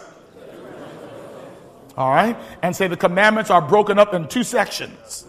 [1.97, 2.37] All right?
[2.62, 5.27] And say the commandments are broken up in two sections.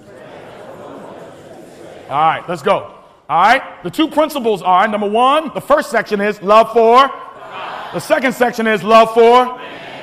[2.07, 2.95] All right, let's go.
[3.27, 3.81] All right?
[3.81, 7.11] The two principles are number one, the first section is love for.
[7.93, 9.59] The second section is love for.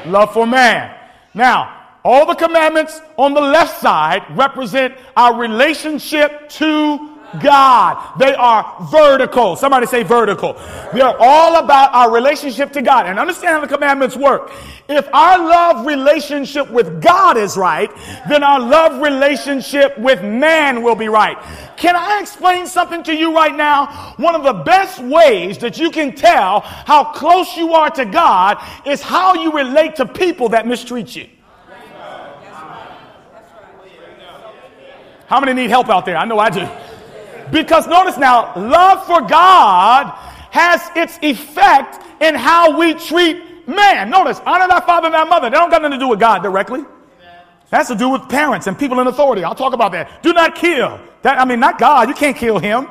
[0.07, 0.95] Love for man.
[1.35, 8.19] Now, all the commandments on the left side represent our relationship to God.
[8.19, 9.57] They are vertical.
[9.57, 10.55] Somebody say vertical.
[10.93, 13.07] They're all about our relationship to God.
[13.07, 14.53] And understand how the commandments work.
[14.89, 17.91] If our love relationship with God is right,
[18.29, 21.37] then our love relationship with man will be right.
[21.77, 24.15] Can I explain something to you right now?
[24.17, 28.63] One of the best ways that you can tell how close you are to God
[28.87, 31.29] is how you relate to people that mistreat you.
[35.27, 36.17] How many need help out there?
[36.17, 36.69] I know I do.
[37.51, 40.13] Because notice now, love for God
[40.51, 44.11] has its effect in how we treat man.
[44.11, 45.51] Notice, honor thy father and thy mother.
[45.51, 46.85] They don't got nothing to do with God directly.
[47.71, 49.43] That's to do with parents and people in authority.
[49.45, 50.23] I'll talk about that.
[50.23, 51.01] Do not kill.
[51.23, 52.09] That I mean, not God.
[52.09, 52.89] You can't kill him.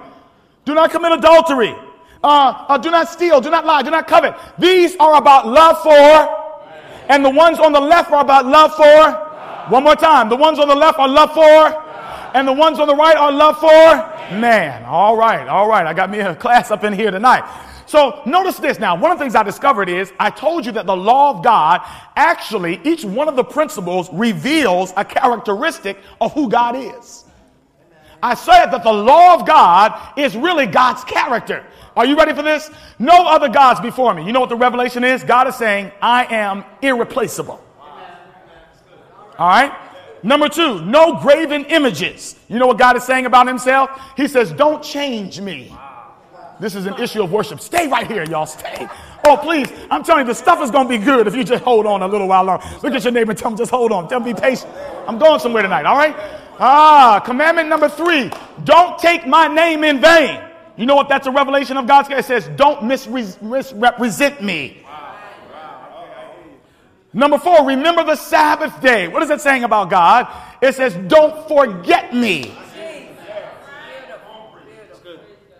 [0.66, 1.74] Do not commit adultery.
[2.24, 3.40] Uh, uh, do not steal.
[3.40, 3.84] Do not lie.
[3.84, 4.36] Do not covet.
[4.60, 9.72] These are about love for, and the ones on the left are about love for.
[9.72, 10.30] One more time.
[10.30, 11.85] The ones on the left are love for
[12.36, 14.84] and the ones on the right are love for man.
[14.84, 15.88] All right, all right.
[15.88, 17.50] I got me a class up in here tonight.
[17.86, 18.94] So notice this now.
[18.94, 21.80] One of the things I discovered is I told you that the law of God
[22.18, 27.24] actually, each one of the principles reveals a characteristic of who God is.
[28.22, 31.66] I said that the law of God is really God's character.
[31.96, 32.70] Are you ready for this?
[33.00, 34.26] No other gods before me.
[34.26, 35.24] You know what the revelation is?
[35.24, 37.64] God is saying, I am irreplaceable.
[39.38, 39.85] All right?
[40.26, 42.36] Number two, no graven images.
[42.50, 43.92] You know what God is saying about himself?
[44.18, 45.72] He says, Don't change me.
[46.60, 47.60] This is an issue of worship.
[47.60, 48.48] Stay right here, y'all.
[48.48, 48.88] Stay.
[49.24, 49.70] Oh, please.
[49.92, 52.02] I'm telling you, the stuff is going to be good if you just hold on
[52.02, 52.66] a little while longer.
[52.82, 54.08] Look at your neighbor and tell him, just hold on.
[54.08, 54.72] Tell him, be patient.
[55.08, 56.16] I'm going somewhere tonight, all right?
[56.58, 58.32] Ah, commandment number three
[58.64, 60.42] don't take my name in vain.
[60.78, 61.10] You know what?
[61.10, 62.10] That's a revelation of God's.
[62.10, 64.85] It says, don't misrepresent me.
[67.16, 69.08] Number four, remember the Sabbath day.
[69.08, 70.28] What is it saying about God?
[70.62, 72.54] It says, don't forget me.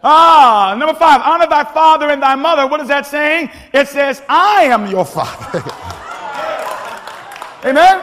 [0.04, 2.68] Ah, number five, honor thy father and thy mother.
[2.68, 3.50] What is that saying?
[3.74, 5.64] It says, I am your father.
[7.70, 8.02] Amen?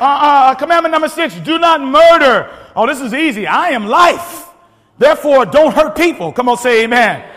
[0.00, 2.50] Uh, uh, commandment number six, do not murder.
[2.74, 3.46] Oh, this is easy.
[3.46, 4.48] I am life.
[4.96, 6.32] Therefore, don't hurt people.
[6.32, 7.28] Come on, say amen.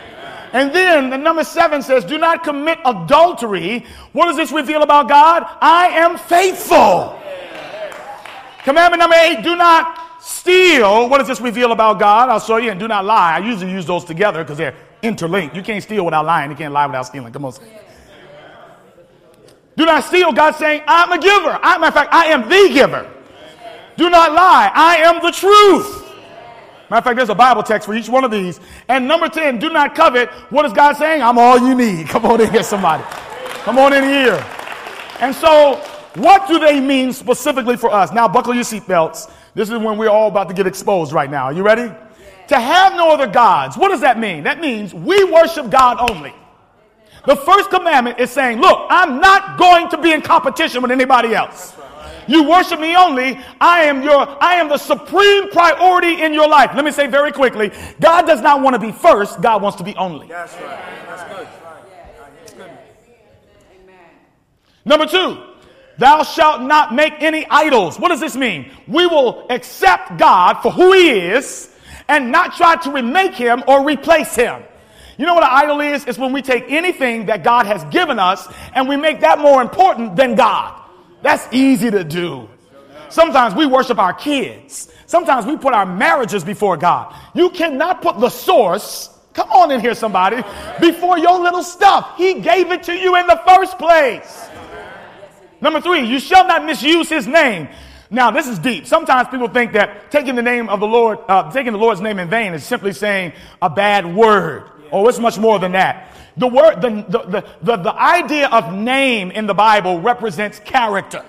[0.54, 3.86] And then the number seven says, Do not commit adultery.
[4.12, 5.44] What does this reveal about God?
[5.62, 7.18] I am faithful.
[8.64, 11.10] Commandment number eight, do not steal.
[11.10, 12.30] What does this reveal about God?
[12.30, 12.72] I'll show you.
[12.72, 13.36] And do not lie.
[13.36, 15.56] I usually use those together because they're interlinked.
[15.56, 16.52] You can't steal without lying.
[16.52, 17.34] You can't lie without stealing.
[17.34, 17.54] Come on.
[19.78, 20.32] Do not steal.
[20.32, 21.58] God's saying, I'm a giver.
[21.62, 23.10] I, matter of fact, I am the giver.
[23.98, 24.72] Do not lie.
[24.74, 26.01] I am the truth.
[26.92, 28.60] Matter of fact, there's a Bible text for each one of these.
[28.90, 30.30] And number 10, do not covet.
[30.50, 31.22] What is God saying?
[31.22, 32.08] I'm all you need.
[32.10, 33.02] Come on in here, somebody.
[33.64, 34.46] Come on in here.
[35.22, 35.76] And so,
[36.16, 38.12] what do they mean specifically for us?
[38.12, 39.32] Now, buckle your seatbelts.
[39.56, 41.46] This is when we're all about to get exposed right now.
[41.46, 41.90] Are you ready?
[42.50, 43.78] To have no other gods.
[43.78, 44.44] What does that mean?
[44.44, 46.34] That means we worship God only.
[47.26, 51.34] The first commandment is saying, look, I'm not going to be in competition with anybody
[51.36, 51.74] else.
[52.32, 53.38] You worship me only.
[53.60, 56.72] I am your, I am the supreme priority in your life.
[56.74, 59.42] Let me say very quickly, God does not want to be first.
[59.42, 60.28] God wants to be only.
[60.28, 60.80] That's right.
[61.08, 61.48] That's good.
[62.40, 62.72] That's good.
[64.86, 65.44] Number two,
[65.98, 68.00] thou shalt not make any idols.
[68.00, 68.72] What does this mean?
[68.88, 71.76] We will accept God for who he is
[72.08, 74.64] and not try to remake him or replace him.
[75.18, 76.06] You know what an idol is?
[76.06, 79.62] It's when we take anything that God has given us and we make that more
[79.62, 80.81] important than God.
[81.22, 82.50] That's easy to do.
[83.10, 84.92] Sometimes we worship our kids.
[85.06, 87.14] Sometimes we put our marriages before God.
[87.34, 90.38] You cannot put the source, come on in here, somebody,
[90.80, 92.18] before your little stuff.
[92.18, 94.48] He gave it to you in the first place.
[95.60, 97.68] Number three, you shall not misuse his name.
[98.10, 98.88] Now, this is deep.
[98.88, 102.20] Sometimes people think that taking the name of the Lord, uh, taking the Lord's name
[102.20, 104.64] in vain is simply saying a bad word.
[104.92, 106.11] Oh, it's much more than that.
[106.38, 111.26] The word, the, the, the, the, idea of name in the Bible represents character.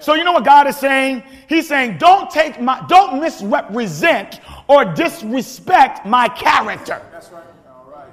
[0.00, 1.22] So you know what God is saying?
[1.48, 7.02] He's saying, don't take my, don't misrepresent or disrespect my character.
[7.10, 7.44] That's right.
[7.68, 8.08] All right.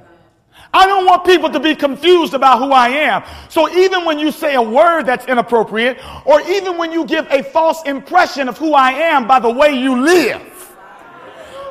[0.74, 3.24] I don't want people to be confused about who I am.
[3.50, 7.44] So even when you say a word that's inappropriate, or even when you give a
[7.44, 10.42] false impression of who I am by the way you live,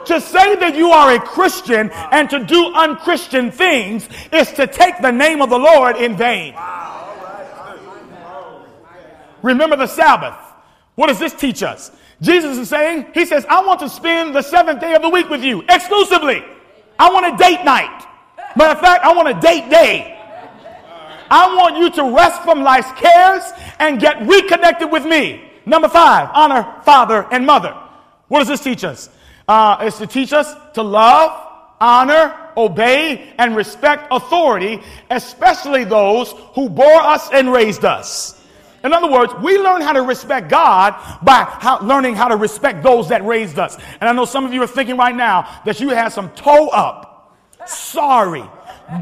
[0.07, 5.01] to say that you are a Christian and to do unchristian things is to take
[5.01, 6.55] the name of the Lord in vain.
[9.43, 10.37] Remember the Sabbath.
[10.95, 11.90] What does this teach us?
[12.21, 15.29] Jesus is saying, He says, I want to spend the seventh day of the week
[15.29, 16.43] with you exclusively.
[16.99, 18.07] I want a date night.
[18.57, 20.11] Matter of fact, I want a date day.
[21.31, 23.43] I want you to rest from life's cares
[23.79, 25.51] and get reconnected with me.
[25.67, 27.77] Number five, honor father and mother.
[28.29, 29.09] What does this teach us?
[29.47, 31.31] Uh, it's to teach us to love,
[31.81, 34.81] honor, obey, and respect authority,
[35.11, 38.41] especially those who bore us and raised us.
[38.85, 42.83] In other words, we learn how to respect God by how, learning how to respect
[42.83, 43.79] those that raised us.
[44.01, 46.69] And I know some of you are thinking right now that you had some toe
[46.69, 47.35] up,
[47.67, 48.45] sorry,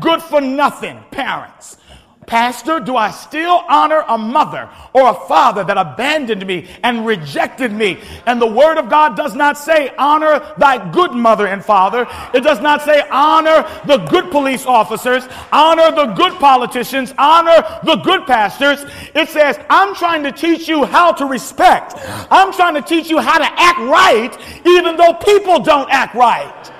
[0.00, 1.78] good for nothing parents
[2.26, 7.72] Pastor, do I still honor a mother or a father that abandoned me and rejected
[7.72, 7.98] me?
[8.26, 12.06] And the word of God does not say honor thy good mother and father.
[12.32, 17.96] It does not say honor the good police officers, honor the good politicians, honor the
[17.96, 18.84] good pastors.
[19.14, 21.94] It says, I'm trying to teach you how to respect.
[22.30, 26.70] I'm trying to teach you how to act right, even though people don't act right.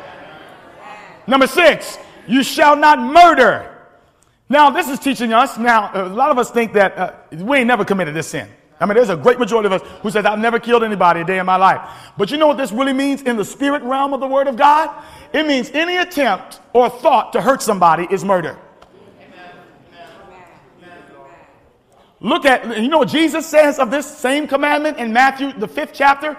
[1.27, 3.72] Number six, you shall not murder.
[4.53, 5.57] Now, this is teaching us.
[5.57, 8.51] Now, a lot of us think that uh, we ain't never committed this sin.
[8.79, 11.25] I mean, there's a great majority of us who says, I've never killed anybody a
[11.25, 11.81] day in my life.
[12.19, 14.59] But you know what this really means in the spirit realm of the Word of
[14.59, 14.91] God?
[15.33, 18.59] It means any attempt or thought to hurt somebody is murder.
[22.21, 25.93] Look at, you know what Jesus says of this same commandment in Matthew, the fifth
[25.95, 26.37] chapter?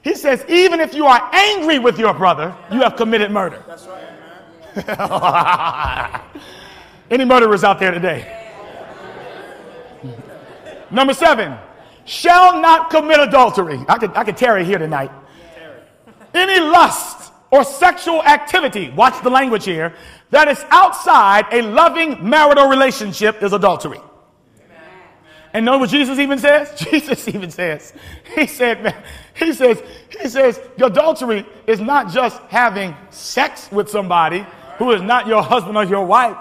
[0.00, 3.62] He says, even if you are angry with your brother, you have committed murder.
[3.66, 4.06] That's right,
[7.10, 8.36] Any murderers out there today?
[10.90, 11.56] Number seven,
[12.04, 13.80] shall not commit adultery.
[13.88, 15.10] I could, I could tarry here tonight.
[16.34, 19.94] Any lust or sexual activity, watch the language here,
[20.30, 24.00] that is outside a loving marital relationship is adultery.
[25.52, 26.78] And know what Jesus even says?
[26.90, 27.92] Jesus even says,
[28.36, 29.02] he said, man,
[29.34, 29.82] he says,
[30.20, 34.46] he says, adultery is not just having sex with somebody
[34.78, 36.36] who is not your husband or your wife.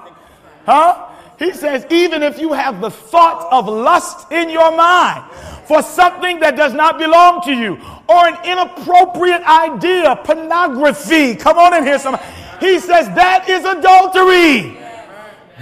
[0.65, 1.09] Huh?
[1.39, 5.23] He says, even if you have the thought of lust in your mind
[5.65, 11.75] for something that does not belong to you, or an inappropriate idea, pornography, come on
[11.75, 12.23] in here, somebody.
[12.59, 14.77] He says that is adultery.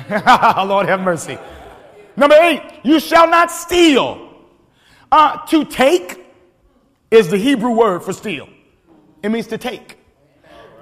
[0.68, 1.38] Lord have mercy.
[2.16, 4.24] Number eight, you shall not steal.
[5.12, 6.26] Uh, to take
[7.12, 8.50] is the Hebrew word for steal.
[9.22, 9.98] It means to take.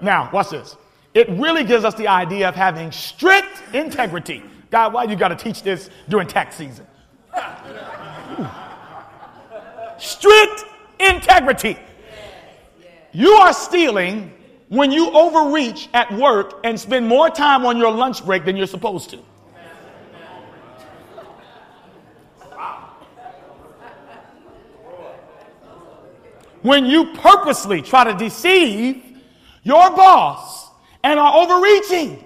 [0.01, 0.75] Now, watch this
[1.15, 4.43] it really gives us the idea of having strict integrity.
[4.69, 6.85] God, why you got to teach this during tax season?
[9.97, 10.65] strict
[10.99, 11.79] integrity.
[13.13, 14.33] You are stealing
[14.67, 18.67] when you overreach at work and spend more time on your lunch break than you're
[18.67, 19.19] supposed to.
[26.61, 29.01] When you purposely try to deceive
[29.63, 30.64] your boss
[31.05, 32.21] and are overreaching.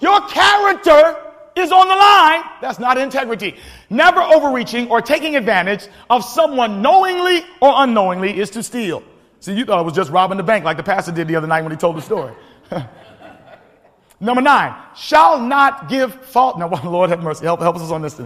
[0.00, 1.16] Your character
[1.54, 2.42] is on the line.
[2.60, 3.56] That's not integrity.
[3.90, 9.02] Never overreaching or taking advantage of someone knowingly or unknowingly is to steal.
[9.38, 11.46] See, you thought it was just robbing the bank like the pastor did the other
[11.46, 12.34] night when he told the story.
[14.20, 16.58] Number nine, shall not give fault.
[16.58, 17.44] Now, Lord have mercy.
[17.44, 18.18] Help, help us on this.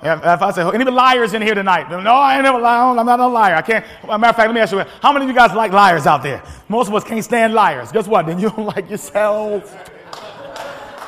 [0.00, 1.90] If, if I say, any liars in here tonight?
[1.90, 2.98] No, I ain't never lied.
[2.98, 3.56] I'm not a liar.
[3.56, 3.84] I can't.
[4.06, 6.22] Matter of fact, let me ask you, how many of you guys like liars out
[6.22, 6.42] there?
[6.68, 7.90] Most of us can't stand liars.
[7.90, 8.26] Guess what?
[8.26, 9.74] Then you don't like yourselves.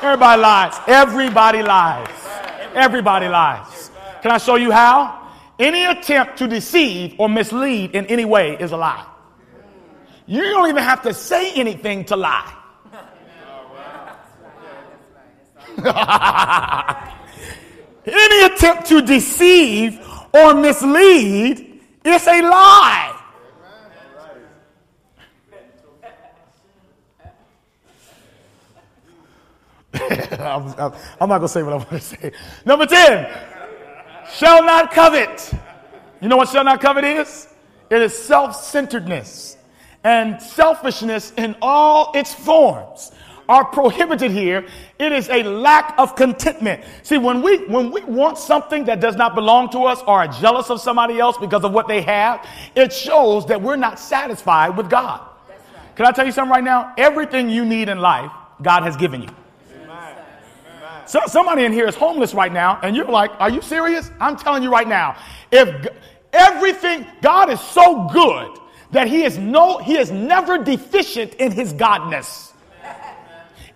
[0.01, 0.75] Everybody lies.
[0.87, 2.09] Everybody lies.
[2.73, 3.91] Everybody lies.
[4.21, 5.29] Can I show you how?
[5.57, 9.05] Any attempt to deceive or mislead in any way is a lie.
[10.25, 12.57] You don't even have to say anything to lie.
[15.83, 17.17] Oh,
[18.05, 19.99] Any attempt to deceive
[20.33, 23.17] or mislead is a lie.
[30.31, 32.31] I'm, I'm, I'm, not going to say what I want to say.
[32.65, 33.29] Number 10,
[34.33, 35.53] shall not covet.
[36.21, 37.47] You know what shall not covet is?
[37.89, 39.57] It is self centeredness
[40.03, 43.11] and selfishness in all its forms
[43.51, 44.65] are prohibited here.
[44.97, 46.85] It is a lack of contentment.
[47.03, 50.27] See, when we when we want something that does not belong to us or are
[50.29, 54.77] jealous of somebody else because of what they have, it shows that we're not satisfied
[54.77, 55.19] with God.
[55.49, 55.95] Right.
[55.97, 56.93] Can I tell you something right now?
[56.97, 59.29] Everything you need in life, God has given you.
[61.07, 64.09] So, somebody in here is homeless right now, and you're like, Are you serious?
[64.21, 65.17] I'm telling you right now.
[65.51, 65.89] If
[66.31, 68.57] everything, God is so good
[68.91, 72.50] that He is no, He is never deficient in His godness.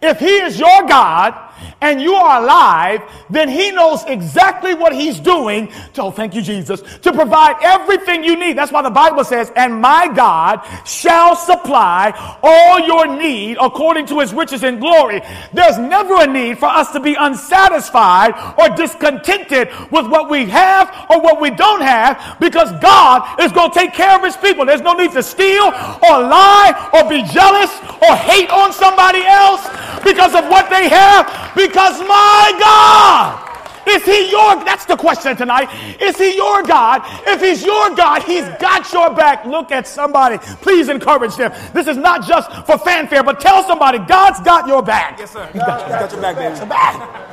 [0.06, 1.45] If He is your God,
[1.82, 5.68] and you are alive, then He knows exactly what He's doing.
[5.94, 8.58] To, oh, thank you, Jesus, to provide everything you need.
[8.58, 14.20] That's why the Bible says, and my God shall supply all your need according to
[14.20, 15.22] His riches and glory.
[15.54, 21.06] There's never a need for us to be unsatisfied or discontented with what we have
[21.10, 24.66] or what we don't have because God is going to take care of His people.
[24.66, 29.68] There's no need to steal or lie or be jealous or hate on somebody else
[30.04, 33.46] because of what they have because my God,
[33.88, 35.70] is he your, that's the question tonight.
[36.02, 37.02] Is he your God?
[37.28, 39.46] If he's your God, he's got your back.
[39.46, 40.38] Look at somebody.
[40.62, 41.54] Please encourage them.
[41.74, 45.20] This is not just for fanfare, but tell somebody, God's got your back.
[45.20, 45.48] Yes, sir.
[45.54, 46.70] He's got, he's got your back, baby.
[46.70, 47.32] back.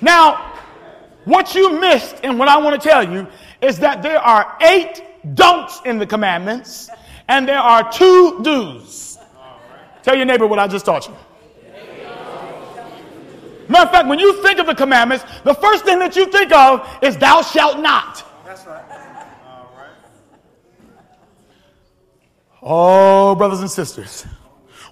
[0.00, 0.54] Now,
[1.24, 3.26] what you missed and what I want to tell you
[3.60, 5.02] is that there are eight
[5.34, 6.90] don'ts in the commandments
[7.28, 9.15] and there are two do's.
[10.06, 11.16] Tell your neighbor what I just taught you.
[13.66, 16.52] Matter of fact, when you think of the commandments, the first thing that you think
[16.52, 18.24] of is thou shalt not.
[18.44, 18.84] That's right.
[19.44, 19.90] All right.
[22.62, 24.24] Oh, brothers and sisters,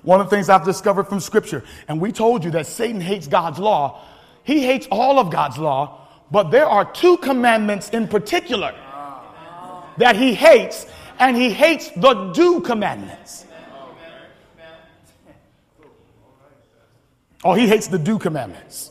[0.03, 3.29] one of the things I've discovered from Scripture, and we told you that Satan hates
[3.29, 4.03] God's law.
[4.43, 9.95] He hates all of God's law, but there are two commandments in particular ah.
[9.97, 10.87] that he hates,
[11.21, 13.45] and he hates the do commandments.
[17.45, 18.91] Oh, he hates the do commandments.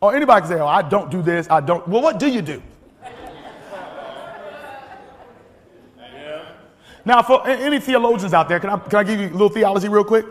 [0.00, 1.86] Or oh, anybody can say, oh, I don't do this, I don't.
[1.86, 2.62] Well, what do you do?
[7.04, 9.88] Now, for any theologians out there, can I, can I give you a little theology
[9.88, 10.26] real quick?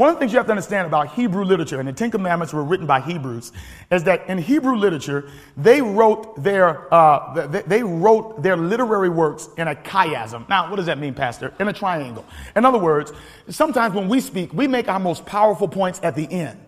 [0.00, 2.54] One of the things you have to understand about Hebrew literature, and the Ten Commandments
[2.54, 3.52] were written by Hebrews,
[3.90, 5.28] is that in Hebrew literature,
[5.58, 10.48] they wrote their, uh, they, wrote their literary works in a chiasm.
[10.48, 11.52] Now, what does that mean, Pastor?
[11.60, 12.24] In a triangle.
[12.56, 13.12] In other words,
[13.50, 16.58] sometimes when we speak, we make our most powerful points at the end.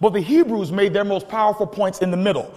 [0.00, 2.54] But the Hebrews made their most powerful points in the middle.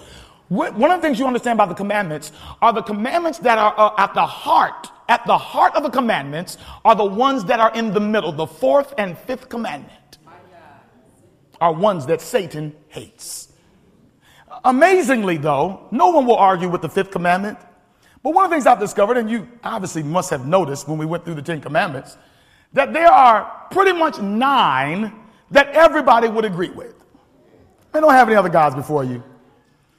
[0.49, 3.95] One of the things you understand about the commandments are the commandments that are uh,
[3.97, 7.93] at the heart, at the heart of the commandments are the ones that are in
[7.95, 9.98] the middle, the fourth and fifth commandment
[11.61, 13.51] are ones that Satan hates.
[14.63, 17.57] Amazingly, though, no one will argue with the fifth commandment.
[18.23, 21.05] But one of the things I've discovered, and you obviously must have noticed when we
[21.05, 22.17] went through the Ten Commandments,
[22.73, 25.13] that there are pretty much nine
[25.51, 26.93] that everybody would agree with.
[27.93, 29.23] Man, don't have any other gods before you.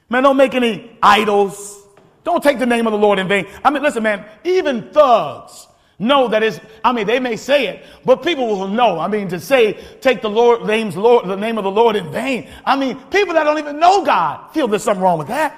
[0.09, 1.87] Man, don't make any idols.
[2.23, 3.47] Don't take the name of the Lord in vain.
[3.63, 5.67] I mean, listen, man, even thugs
[6.01, 8.99] know that it's, I mean, they may say it, but people will know.
[8.99, 12.11] I mean, to say, take the Lord, name's Lord, the name of the Lord in
[12.11, 12.49] vain.
[12.65, 15.57] I mean, people that don't even know God feel there's something wrong with that.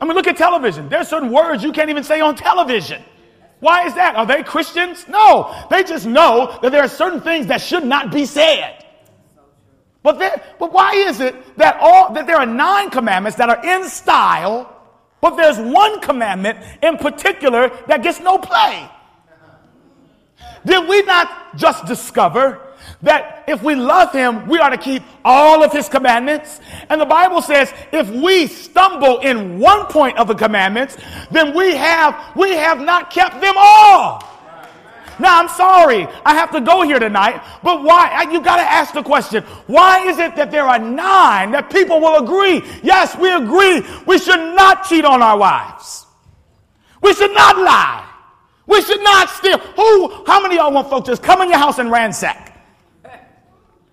[0.00, 0.88] I mean, look at television.
[0.88, 3.02] There's certain words you can't even say on television.
[3.60, 4.14] Why is that?
[4.14, 5.06] Are they Christians?
[5.08, 5.66] No.
[5.70, 8.84] They just know that there are certain things that should not be said.
[10.02, 13.64] But, there, but why is it that all that there are nine commandments that are
[13.64, 14.72] in style,
[15.20, 18.88] but there's one commandment in particular that gets no play?
[20.64, 22.60] Did we not just discover
[23.02, 26.60] that if we love him, we are to keep all of his commandments?
[26.88, 30.96] And the Bible says if we stumble in one point of the commandments,
[31.30, 34.22] then we have we have not kept them all.
[35.20, 38.28] Now, I'm sorry, I have to go here tonight, but why?
[38.30, 42.00] You got to ask the question why is it that there are nine that people
[42.00, 42.62] will agree?
[42.82, 46.06] Yes, we agree we should not cheat on our wives,
[47.02, 48.07] we should not lie,
[48.68, 49.58] we should not steal.
[49.58, 52.48] Who, how many of y'all want folks just come in your house and ransack?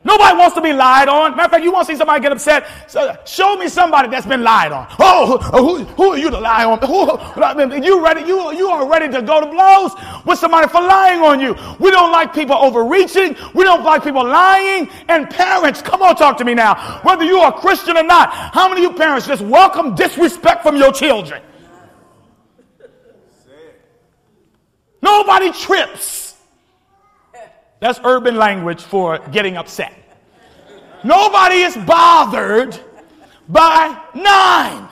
[0.06, 1.32] Nobody wants to be lied on.
[1.32, 2.68] Matter of fact, you want to see somebody get upset?
[2.88, 4.86] So show me somebody that's been lied on.
[5.00, 6.78] Oh, who, uh, who are you to lie on?
[6.86, 8.22] Who, you ready?
[8.22, 11.56] You, you are ready to go to blows with somebody for lying on you.
[11.80, 13.36] We don't like people overreaching.
[13.56, 14.90] We don't like people lying.
[15.08, 17.00] And parents, come on, talk to me now.
[17.02, 20.78] Whether you are Christian or not, how many of you parents just welcome disrespect from
[20.78, 21.42] your children?
[25.06, 26.36] Nobody trips.
[27.80, 29.94] That's urban language for getting upset.
[31.04, 32.80] Nobody is bothered
[33.48, 34.90] by nine.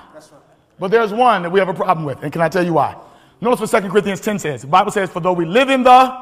[0.77, 2.21] But there's one that we have a problem with.
[2.21, 2.95] And can I tell you why?
[3.41, 4.61] Notice what 2 Corinthians 10 says.
[4.61, 6.15] The Bible says, For though we live in the,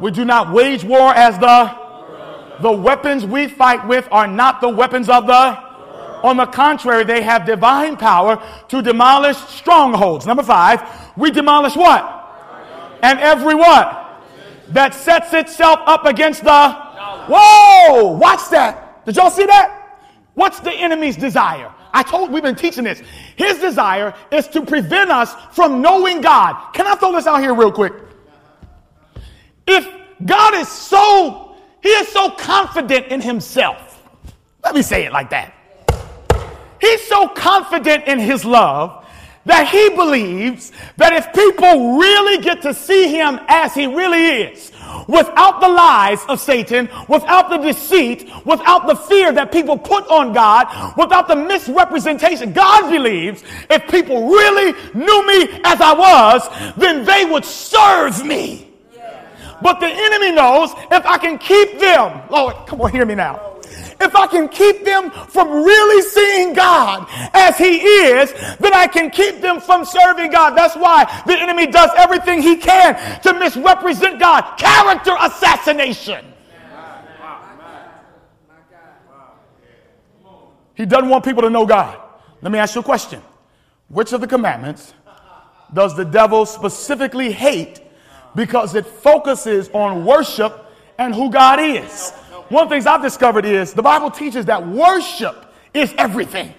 [0.00, 1.74] we do not wage war as the,
[2.60, 5.58] the weapons we fight with are not the weapons of the,
[6.22, 10.26] on the contrary, they have divine power to demolish strongholds.
[10.26, 10.82] Number five,
[11.16, 12.17] we demolish what?
[13.02, 14.04] And every what?
[14.68, 16.88] That sets itself up against the
[17.28, 19.04] Whoa, watch that.
[19.04, 20.00] Did y'all see that?
[20.34, 21.72] What's the enemy's desire?
[21.92, 23.02] I told we've been teaching this.
[23.36, 26.72] His desire is to prevent us from knowing God.
[26.72, 27.92] Can I throw this out here real quick?
[29.66, 29.86] If
[30.24, 34.02] God is so, he is so confident in himself.
[34.64, 35.54] Let me say it like that.
[36.80, 38.97] He's so confident in his love
[39.48, 44.70] that he believes that if people really get to see him as he really is,
[45.08, 50.34] without the lies of Satan, without the deceit, without the fear that people put on
[50.34, 50.68] God,
[50.98, 57.24] without the misrepresentation, God believes if people really knew me as I was, then they
[57.24, 58.68] would serve me.
[59.62, 63.57] But the enemy knows if I can keep them, Lord, come on, hear me now
[64.00, 69.10] if I can keep them from really seeing God as He is, then I can
[69.10, 70.50] keep them from serving God.
[70.50, 74.56] That's why the enemy does everything he can to misrepresent God.
[74.58, 76.24] Character assassination.
[80.74, 82.00] He doesn't want people to know God.
[82.40, 83.20] Let me ask you a question.
[83.88, 84.94] Which of the commandments
[85.74, 87.80] does the devil specifically hate
[88.36, 90.66] because it focuses on worship
[90.98, 92.12] and who God is?
[92.48, 96.54] One of the things I've discovered is the Bible teaches that worship is everything.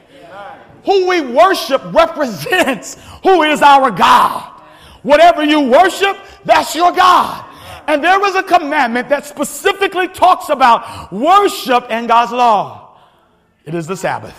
[0.85, 4.61] Who we worship represents who is our God.
[5.03, 7.45] Whatever you worship, that's your God.
[7.87, 12.97] And there is a commandment that specifically talks about worship and God's law.
[13.65, 14.37] It is the Sabbath.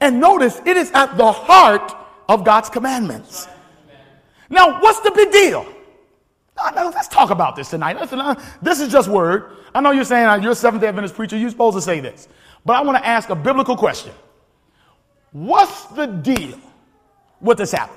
[0.00, 1.92] And notice it is at the heart
[2.28, 3.48] of God's commandments.
[4.48, 5.66] Now, what's the big deal?
[6.56, 7.98] Let's talk about this tonight.
[8.00, 9.52] Listen, uh, this is just word.
[9.74, 11.36] I know you're saying uh, you're a Seventh day Adventist preacher.
[11.36, 12.28] You're supposed to say this.
[12.64, 14.12] But I want to ask a biblical question.
[15.32, 16.58] What's the deal
[17.40, 17.96] with the Sabbath?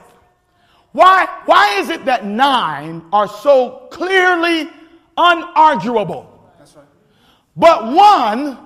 [0.91, 4.69] Why, why is it that nine are so clearly
[5.17, 6.27] unarguable?
[6.57, 6.85] That's right.
[7.55, 8.57] But one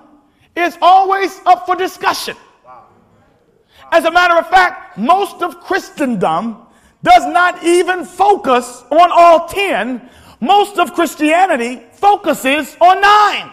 [0.56, 2.36] is always up for discussion.
[2.64, 2.86] Wow.
[3.92, 6.63] As a matter of fact, most of Christendom
[7.04, 10.10] does not even focus on all 10.
[10.40, 13.52] Most of Christianity focuses on nine.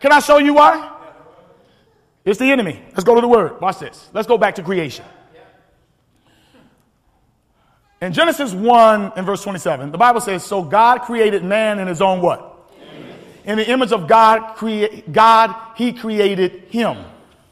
[0.00, 0.88] Can I show you why?
[2.24, 2.80] It's the enemy.
[2.92, 3.60] Let's go to the word.
[3.60, 4.08] Watch this.
[4.14, 5.04] Let's go back to creation.
[8.00, 12.00] In Genesis 1 and verse 27, the Bible says, So God created man in his
[12.00, 12.48] own what?
[13.44, 16.96] In the image of God, create, God, he created him.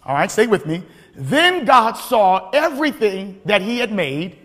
[0.04, 0.82] All right, stay with me.
[1.20, 4.38] Then God saw everything that he had made,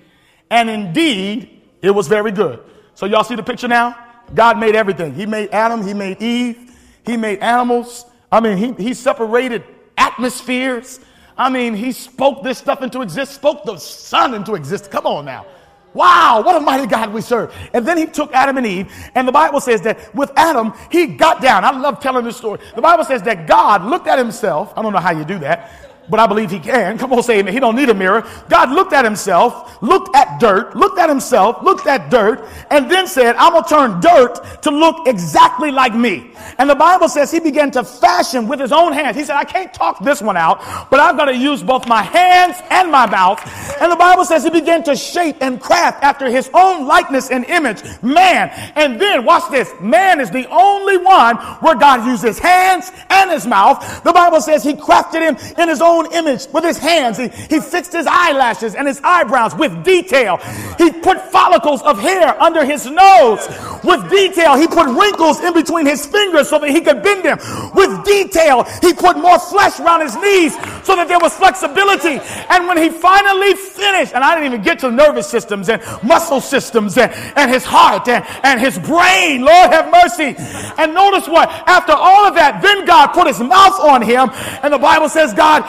[0.49, 2.61] and indeed it was very good.
[2.95, 3.97] So, y'all see the picture now?
[4.33, 5.13] God made everything.
[5.13, 8.05] He made Adam, he made Eve, he made animals.
[8.29, 9.63] I mean, he, he separated
[9.97, 10.99] atmospheres.
[11.37, 14.91] I mean, he spoke this stuff into existence, spoke the sun into existence.
[14.91, 15.45] Come on now.
[15.93, 17.55] Wow, what a mighty God we serve.
[17.71, 21.07] And then he took Adam and Eve, and the Bible says that with Adam, he
[21.07, 21.63] got down.
[21.63, 22.59] I love telling this story.
[22.75, 24.73] The Bible says that God looked at himself.
[24.75, 25.71] I don't know how you do that
[26.09, 26.97] but I believe he can.
[26.97, 27.53] Come on, say amen.
[27.53, 28.27] He don't need a mirror.
[28.49, 33.07] God looked at himself, looked at dirt, looked at himself, looked at dirt, and then
[33.07, 36.31] said, I'm to turn dirt to look exactly like me.
[36.57, 39.17] And the Bible says he began to fashion with his own hands.
[39.17, 42.03] He said, I can't talk this one out, but I've got to use both my
[42.03, 43.39] hands and my mouth.
[43.81, 47.45] And the Bible says he began to shape and craft after his own likeness and
[47.45, 48.49] image, man.
[48.75, 53.31] And then, watch this, man is the only one where God used his hands and
[53.31, 54.03] his mouth.
[54.03, 57.17] The Bible says he crafted him in his own own image with his hands.
[57.17, 60.37] He, he fixed his eyelashes and his eyebrows with detail.
[60.77, 63.47] He put follicles of hair under his nose
[63.83, 64.55] with detail.
[64.55, 67.39] He put wrinkles in between his fingers so that he could bend them
[67.73, 68.63] with detail.
[68.81, 70.53] He put more flesh around his knees
[70.85, 72.19] so that there was flexibility.
[72.49, 76.41] And when he finally finished, and I didn't even get to nervous systems and muscle
[76.41, 80.35] systems and, and his heart and, and his brain, Lord have mercy.
[80.77, 81.49] And notice what?
[81.67, 84.29] After all of that, then God put his mouth on him,
[84.63, 85.63] and the Bible says God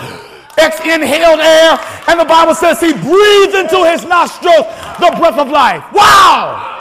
[0.57, 1.79] ex inhaled air,
[2.09, 4.67] and the Bible says he breathed into his nostrils
[4.99, 5.85] the breath of life.
[5.93, 6.75] Wow!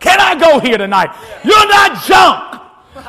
[0.00, 1.10] Can I go here tonight?
[1.44, 2.52] You're not junk.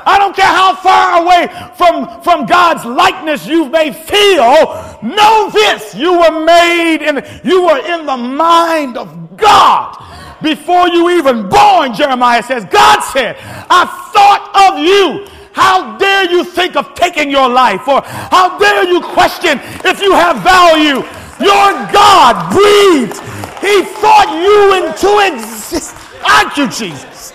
[0.05, 4.99] I don't care how far away from, from God's likeness you may feel.
[5.01, 5.95] Know this.
[5.95, 9.97] You were made in, you were in the mind of God
[10.41, 12.65] before you even born, Jeremiah says.
[12.65, 17.87] God said, I thought of you how dare you think of taking your life?
[17.87, 21.01] Or how dare you question if you have value?
[21.39, 23.19] Your God breathed.
[23.61, 25.93] He thought you into existence.
[26.21, 27.33] Thank you, Jesus.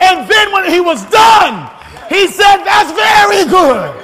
[0.00, 1.70] And then when he was done,
[2.08, 3.94] he said, That's very good.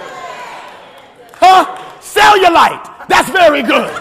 [1.39, 1.83] Huh?
[2.01, 3.93] Cellulite, that's very good.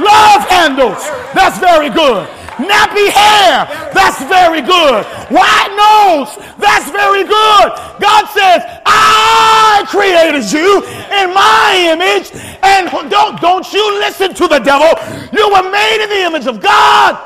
[0.00, 1.04] Love handles,
[1.34, 2.26] that's very good.
[2.56, 5.04] Nappy hair, that's very good.
[5.30, 7.66] White nose, that's very good.
[8.00, 10.78] God says, I created you
[11.10, 12.30] in my image.
[12.62, 14.88] And don't, don't you listen to the devil.
[15.32, 17.18] You were made in the image of God.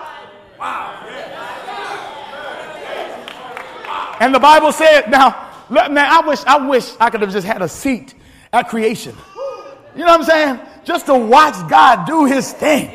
[4.20, 7.62] And the Bible said, now, man, I wish, I wish I could have just had
[7.62, 8.14] a seat
[8.52, 9.14] at creation.
[9.94, 10.60] You know what I'm saying?
[10.84, 12.90] Just to watch God do his thing.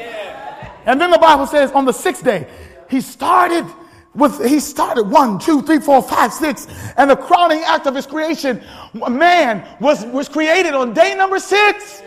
[0.85, 2.47] And then the Bible says on the sixth day,
[2.89, 3.65] he started
[4.13, 6.67] with, he started one, two, three, four, five, six.
[6.97, 8.61] And the crowning act of his creation,
[8.93, 12.03] man was, was created on day number six.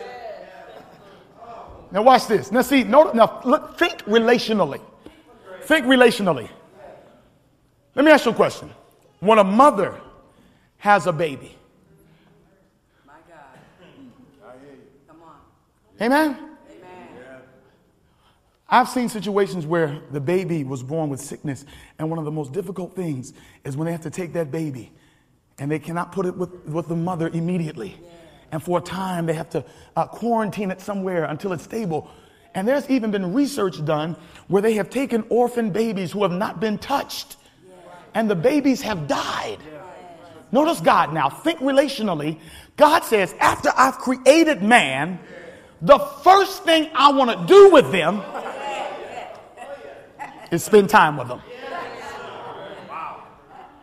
[1.91, 2.51] Now watch this.
[2.51, 4.81] Now see, note, now look, think relationally.
[5.63, 6.49] Think relationally.
[7.95, 8.69] Let me ask you a question.
[9.19, 9.99] When a mother
[10.77, 11.55] has a baby,
[15.99, 16.35] Amen?
[16.35, 16.46] Amen.
[18.69, 21.63] I've seen situations where the baby was born with sickness,
[21.97, 24.91] and one of the most difficult things is when they have to take that baby
[25.57, 27.95] and they cannot put it with, with the mother immediately.
[28.51, 29.63] And for a time, they have to
[29.95, 32.11] uh, quarantine it somewhere until it's stable.
[32.53, 36.59] And there's even been research done where they have taken orphan babies who have not
[36.59, 37.37] been touched,
[38.13, 39.59] and the babies have died.
[40.51, 42.39] Notice God now, think relationally.
[42.75, 45.19] God says, after I've created man,
[45.81, 48.21] the first thing I want to do with them
[50.51, 51.41] is spend time with them.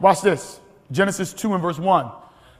[0.01, 0.61] Watch this
[0.91, 2.11] Genesis 2 and verse 1.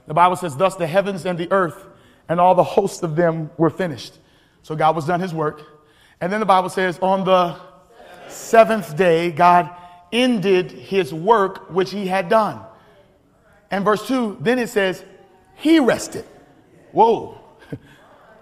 [0.07, 1.85] The Bible says, Thus the heavens and the earth
[2.27, 4.17] and all the hosts of them were finished.
[4.63, 5.61] So God was done his work.
[6.21, 7.55] And then the Bible says, On the
[8.27, 9.69] seventh day, God
[10.11, 12.61] ended his work which he had done.
[13.69, 15.03] And verse 2, then it says,
[15.55, 16.25] He rested.
[16.91, 17.39] Whoa.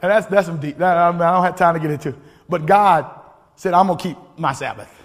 [0.01, 0.81] And that's, that's some deep.
[0.81, 2.13] I don't have time to get into.
[2.49, 3.09] But God
[3.55, 5.02] said, I'm going to keep my Sabbath.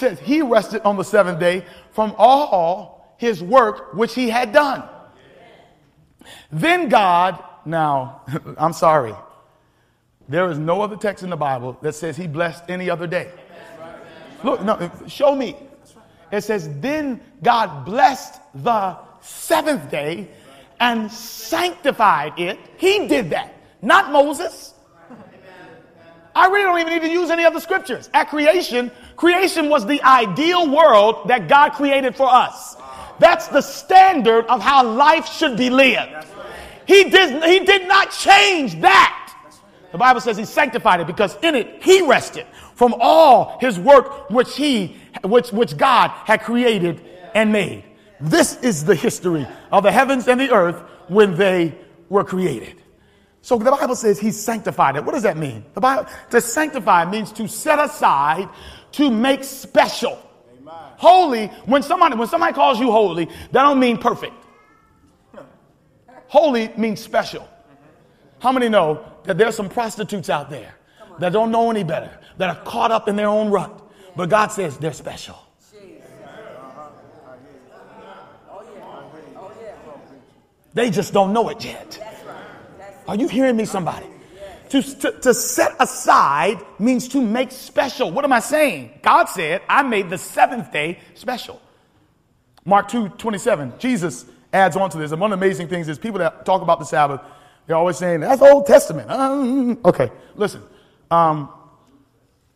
[0.00, 4.82] Says he rested on the seventh day from all his work which he had done.
[6.50, 8.22] Then God, now,
[8.56, 9.14] I'm sorry.
[10.26, 13.30] There is no other text in the Bible that says he blessed any other day.
[14.42, 15.54] Look, no, show me.
[16.32, 20.28] It says, then God blessed the seventh day
[20.78, 22.58] and sanctified it.
[22.78, 24.72] He did that, not Moses.
[26.34, 28.08] I really don't even need to use any other scriptures.
[28.14, 32.76] At creation, creation was the ideal world that God created for us.
[33.18, 36.26] That's the standard of how life should be lived.
[36.86, 39.16] He did, he did not change that.
[39.92, 44.30] The Bible says he sanctified it because in it he rested from all his work
[44.30, 47.02] which he, which, which God had created
[47.34, 47.84] and made.
[48.20, 51.74] This is the history of the heavens and the earth when they
[52.08, 52.80] were created.
[53.42, 55.04] So the Bible says he sanctified it.
[55.04, 55.64] What does that mean?
[55.74, 58.48] The Bible to sanctify means to set aside,
[58.92, 60.20] to make special.
[60.60, 60.74] Amen.
[60.98, 64.34] Holy, when somebody when somebody calls you holy, that don't mean perfect.
[66.28, 67.48] Holy means special.
[68.38, 70.74] How many know that there's some prostitutes out there
[71.18, 73.82] that don't know any better, that are caught up in their own rut?
[74.16, 75.38] But God says they're special.
[80.72, 82.09] They just don't know it yet.
[83.10, 84.06] Are you hearing me, somebody?
[84.68, 88.12] To, to, to, set aside means to make special.
[88.12, 89.00] What am I saying?
[89.02, 91.60] God said, I made the seventh day special.
[92.64, 95.10] Mark 2 27, Jesus adds on to this.
[95.10, 97.20] And one of the amazing things is people that talk about the Sabbath,
[97.66, 99.10] they're always saying, that's Old Testament.
[99.10, 100.62] Um, okay, listen.
[101.10, 101.50] Um,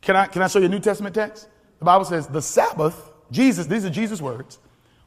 [0.03, 1.49] can, I, can I show you a New Testament text?
[1.81, 4.61] The Bible says, the Sabbath, Jesus, these are Jesus' words,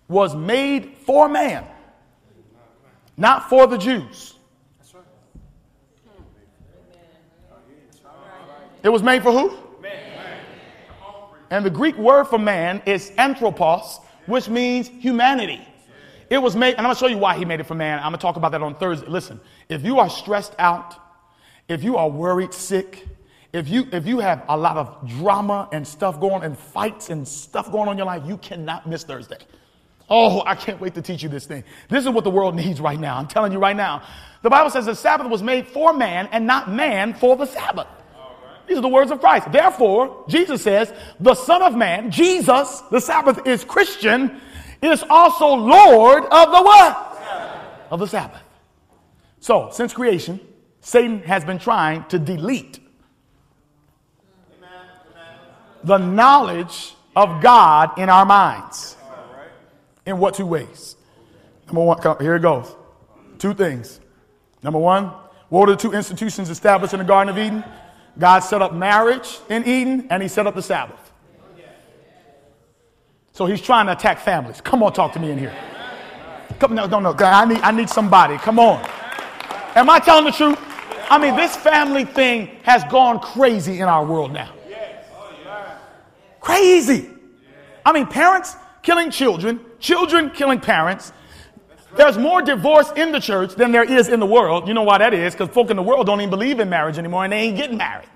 [0.09, 1.65] was made for man
[3.17, 4.35] not for the Jews.
[8.83, 9.57] It was made for who?
[11.49, 15.65] And the Greek word for man is anthropos, which means humanity.
[16.29, 17.99] It was made, and I'm to show you why he made it for man.
[18.03, 19.07] I'm to talk about that on Thursday.
[19.07, 20.95] Listen, if you are stressed out,
[21.69, 23.07] if you are worried, sick,
[23.53, 27.25] if you if you have a lot of drama and stuff going and fights and
[27.25, 29.37] stuff going on in your life, you cannot miss Thursday.
[30.09, 31.63] Oh, I can't wait to teach you this thing.
[31.89, 33.17] This is what the world needs right now.
[33.17, 34.03] I'm telling you right now.
[34.41, 37.87] The Bible says the Sabbath was made for man and not man for the Sabbath.
[38.67, 39.51] These are the words of Christ.
[39.51, 44.41] Therefore, Jesus says, the Son of Man, Jesus, the Sabbath is Christian,
[44.81, 47.17] is also Lord of the what?
[47.17, 47.91] Sabbath.
[47.91, 48.41] Of the Sabbath.
[49.39, 50.39] So, since creation,
[50.81, 52.79] Satan has been trying to delete
[55.83, 58.97] the knowledge of God in our minds.
[60.05, 60.95] In what two ways?
[61.67, 62.73] Number one, come, here it goes.
[63.39, 63.99] Two things.
[64.63, 65.11] Number one,
[65.49, 67.63] what were the two institutions established in the Garden of Eden?
[68.19, 71.11] God set up marriage in Eden and he set up the Sabbath.
[73.33, 74.61] So he's trying to attack families.
[74.61, 75.55] Come on, talk to me in here.
[76.59, 77.15] Come, no, no, no.
[77.19, 78.37] I need, I need somebody.
[78.37, 78.83] Come on.
[79.75, 80.57] Am I telling the truth?
[81.09, 84.51] I mean, this family thing has gone crazy in our world now.
[86.39, 87.09] Crazy.
[87.85, 91.13] I mean, parents killing children, children killing parents.
[91.95, 94.67] There's more divorce in the church than there is in the world.
[94.67, 95.33] You know why that is?
[95.33, 97.77] Because folk in the world don't even believe in marriage anymore and they ain't getting
[97.77, 98.09] married.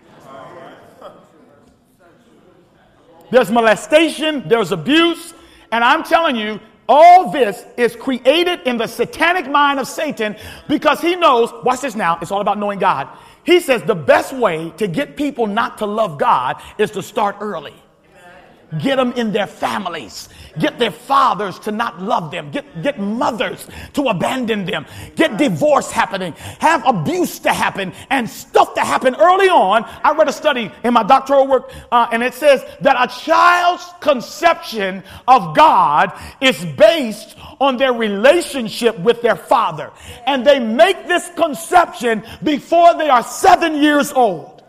[3.31, 5.33] There's molestation, there's abuse,
[5.71, 6.59] and I'm telling you,
[6.89, 10.35] all this is created in the satanic mind of Satan
[10.67, 13.07] because he knows, watch this now, it's all about knowing God.
[13.45, 17.37] He says the best way to get people not to love God is to start
[17.39, 17.80] early.
[18.79, 20.29] Get them in their families.
[20.57, 22.51] Get their fathers to not love them.
[22.51, 24.85] Get, get mothers to abandon them.
[25.15, 26.33] Get divorce happening.
[26.59, 29.83] Have abuse to happen and stuff to happen early on.
[30.03, 33.85] I read a study in my doctoral work, uh, and it says that a child's
[33.99, 39.91] conception of God is based on their relationship with their father.
[40.25, 44.60] And they make this conception before they are seven years old.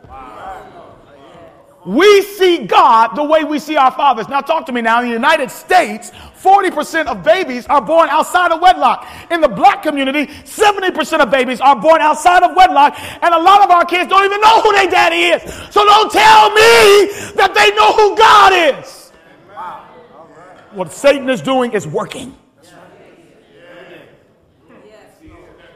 [1.85, 4.29] We see God the way we see our fathers.
[4.29, 5.01] Now, talk to me now.
[5.01, 9.07] In the United States, 40% of babies are born outside of wedlock.
[9.33, 12.95] In the black community, 70% of babies are born outside of wedlock.
[13.23, 15.55] And a lot of our kids don't even know who their daddy is.
[15.73, 19.11] So don't tell me that they know who God is.
[20.73, 22.37] What Satan is doing is working.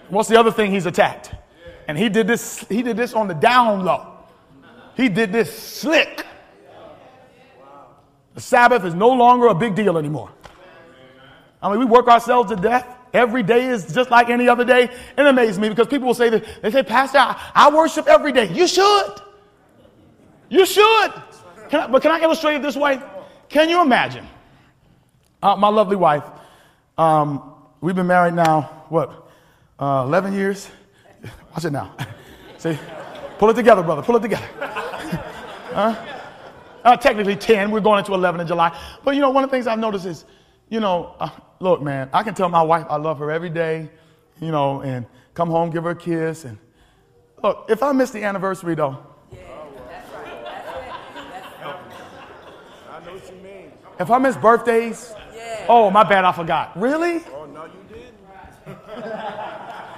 [0.08, 1.34] What's the other thing he's attacked?
[1.88, 4.15] And he did this, he did this on the down low.
[4.96, 6.24] He did this slick.
[8.34, 10.30] The Sabbath is no longer a big deal anymore.
[11.62, 12.86] I mean, we work ourselves to death.
[13.12, 14.84] Every day is just like any other day.
[15.16, 18.32] It amazes me because people will say that they say, Pastor, I, I worship every
[18.32, 18.52] day.
[18.52, 19.22] You should.
[20.48, 21.12] You should.
[21.68, 23.00] Can I, but can I illustrate it this way?
[23.48, 24.26] Can you imagine?
[25.42, 26.24] Uh, my lovely wife,
[26.98, 29.30] um, we've been married now, what,
[29.78, 30.68] uh, 11 years?
[31.52, 31.94] Watch it now.
[32.58, 32.78] See?
[33.38, 34.02] Pull it together, brother.
[34.02, 34.82] Pull it together.
[35.76, 35.94] Huh?
[36.84, 37.70] Uh, technically 10.
[37.70, 38.76] We're going into 11 in July.
[39.04, 40.24] But you know, one of the things I've noticed is,
[40.68, 41.28] you know, uh,
[41.60, 43.90] look, man, I can tell my wife I love her every day,
[44.40, 46.44] you know, and come home, give her a kiss.
[46.44, 46.58] And
[47.42, 48.98] look, if I miss the anniversary, though,
[53.98, 55.64] If I miss birthdays, yeah.
[55.68, 56.78] oh, my bad, I forgot.
[56.78, 57.22] Really?
[57.32, 58.12] Oh, no, you did.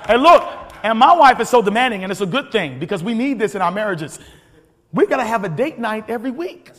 [0.06, 0.48] hey, look,
[0.84, 3.56] and my wife is so demanding, and it's a good thing because we need this
[3.56, 4.20] in our marriages.
[4.92, 6.70] We got to have a date night every week.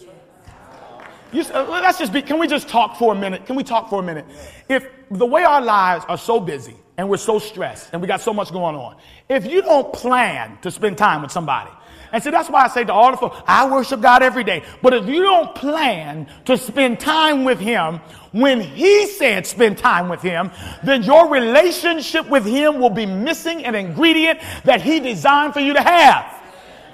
[1.31, 3.45] You, uh, let's just be, can we just talk for a minute?
[3.45, 4.25] Can we talk for a minute?
[4.67, 8.21] If the way our lives are so busy and we're so stressed and we got
[8.21, 8.97] so much going on,
[9.29, 11.69] if you don't plan to spend time with somebody,
[12.11, 14.63] and see, that's why I say to all the folks, I worship God every day.
[14.81, 17.99] But if you don't plan to spend time with Him
[18.31, 20.49] when He said spend time with Him,
[20.83, 25.73] then your relationship with Him will be missing an ingredient that He designed for you
[25.73, 26.38] to have.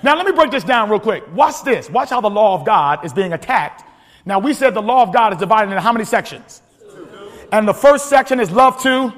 [0.04, 1.24] Now, let me break this down real quick.
[1.34, 1.90] Watch this.
[1.90, 3.84] Watch how the law of God is being attacked.
[4.26, 6.62] Now, we said the law of God is divided into how many sections?
[7.52, 9.14] And the first section is love to,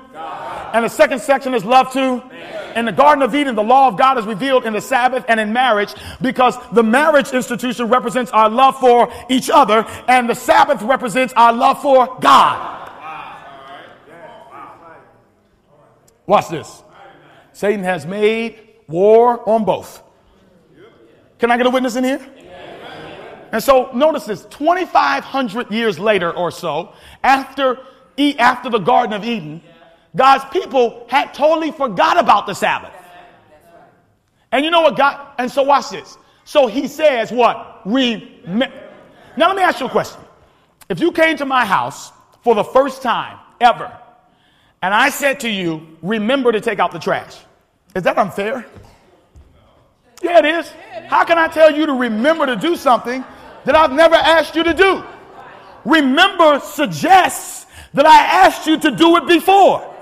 [0.74, 2.22] and the second section is love to.
[2.76, 5.40] In the Garden of Eden, the law of God is revealed in the Sabbath and
[5.40, 10.82] in marriage because the marriage institution represents our love for each other, and the Sabbath
[10.82, 12.92] represents our love for God.
[16.28, 16.84] Watch this.
[17.54, 20.04] Satan has made war on both.
[21.40, 22.26] Can I get a witness in here?
[23.52, 27.80] And so notice this 2,500 years later or so, after,
[28.40, 29.62] after the Garden of Eden,
[30.16, 32.94] God's people had totally forgot about the Sabbath.
[34.52, 36.18] And you know what God, and so watch this.
[36.44, 37.82] So he says what?
[37.86, 38.72] Remember.
[39.36, 40.22] Now let me ask you a question.
[40.90, 42.12] If you came to my house
[42.44, 43.96] for the first time ever,
[44.82, 47.38] and I said to you, remember to take out the trash,
[47.96, 48.66] is that unfair?
[50.28, 50.70] Yeah, it is.
[51.08, 53.24] How can I tell you to remember to do something
[53.64, 55.02] that I've never asked you to do?
[55.86, 59.96] Remember suggests that I asked you to do it before.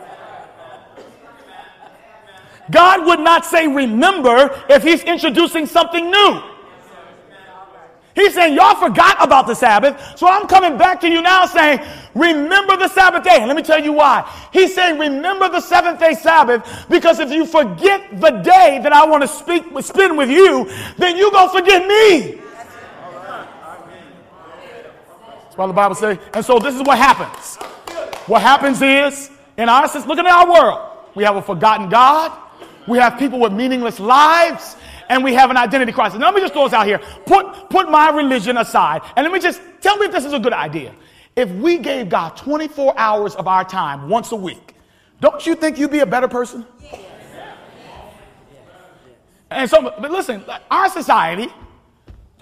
[2.71, 6.41] God would not say remember if he's introducing something new.
[8.15, 11.81] He's saying, Y'all forgot about the Sabbath, so I'm coming back to you now saying,
[12.15, 13.37] Remember the Sabbath day.
[13.37, 14.31] And let me tell you why.
[14.53, 19.05] He's saying, Remember the seventh day Sabbath, because if you forget the day that I
[19.05, 22.41] want to speak, spend with you, then you're going to forget me.
[25.43, 27.57] That's why the Bible says, and so this is what happens.
[28.27, 30.89] What happens is, in our sense, look at our world.
[31.15, 32.31] We have a forgotten God.
[32.87, 34.75] We have people with meaningless lives.
[35.09, 36.19] And we have an identity crisis.
[36.19, 36.99] Now, let me just throw this out here.
[37.25, 40.39] Put, put my religion aside, and let me just tell me if this is a
[40.39, 40.93] good idea.
[41.35, 44.75] If we gave God 24 hours of our time once a week,
[45.19, 46.65] don't you think you'd be a better person?
[49.51, 51.47] And so, but listen, our society,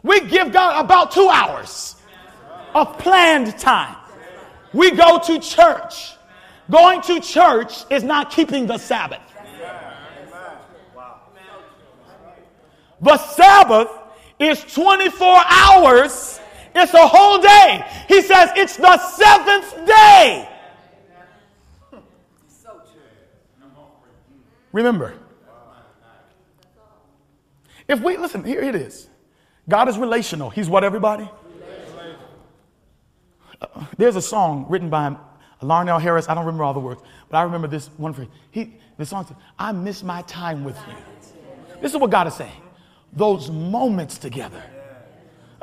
[0.03, 1.95] we give God about two hours
[2.74, 3.95] of planned time.
[4.74, 6.14] We go to church.
[6.70, 9.22] Going to church is not keeping the Sabbath.
[13.04, 13.89] The Sabbath
[14.39, 16.39] is 24 hours,
[16.74, 17.86] it's a whole day.
[18.08, 20.49] He says it's the seventh day.
[24.72, 25.14] Remember,
[27.88, 29.08] if we listen, here it is
[29.70, 30.49] God is relational.
[30.49, 31.30] He's what, everybody?
[33.62, 35.16] Uh, there's a song written by
[35.62, 36.28] Larnelle Harris.
[36.28, 38.30] I don't remember all the words, but I remember this one phrase.
[38.49, 40.95] He, the song says, I miss my time with you.
[41.82, 42.62] This is what God is saying
[43.16, 44.64] those moments together.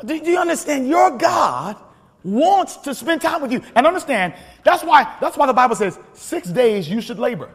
[0.04, 0.88] Do, do you understand?
[0.88, 1.76] Your God
[2.22, 3.62] wants to spend time with you.
[3.74, 4.34] And understand,
[4.64, 7.50] that's why, that's why the Bible says six days you should labor.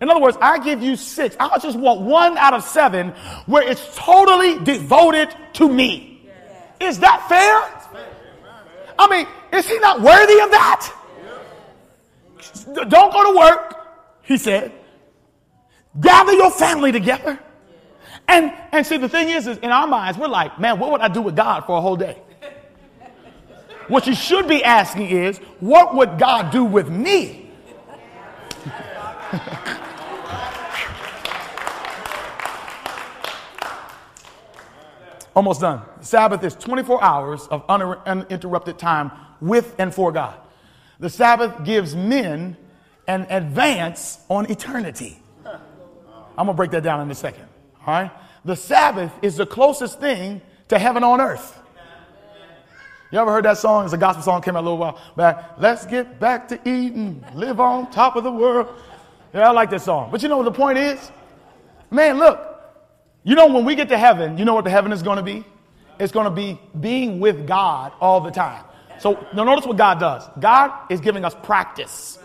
[0.00, 1.36] In other words, I give you six.
[1.40, 3.10] I just want one out of seven
[3.46, 6.28] where it's totally devoted to me.
[6.80, 8.04] Is that fair?
[8.98, 10.92] I mean, is he not worthy of that?
[12.88, 13.76] Don't go to work,
[14.22, 14.72] he said.
[15.98, 17.38] Gather your family together.
[18.28, 21.00] And, and see, the thing is, is, in our minds, we're like, man, what would
[21.00, 22.20] I do with God for a whole day?
[23.88, 27.50] What you should be asking is, what would God do with me?
[35.36, 35.82] Almost done.
[36.00, 40.40] Sabbath is 24 hours of uninterrupted time with and for God.
[40.98, 42.56] The Sabbath gives men
[43.06, 45.18] an advance on eternity.
[45.44, 47.46] I'm going to break that down in a second.
[47.86, 48.10] All right?
[48.44, 51.58] The Sabbath is the closest thing to heaven on earth.
[53.12, 53.84] You ever heard that song?
[53.84, 55.52] It's a gospel song, came out a little while back.
[55.58, 58.68] Let's get back to Eden, live on top of the world.
[59.32, 60.10] Yeah, I like that song.
[60.10, 61.12] But you know what the point is?
[61.90, 62.40] Man, look,
[63.22, 65.22] you know, when we get to heaven, you know what the heaven is going to
[65.22, 65.44] be?
[65.98, 68.64] It's going to be being with God all the time.
[68.98, 70.28] So now notice what God does.
[70.40, 72.18] God is giving us practice.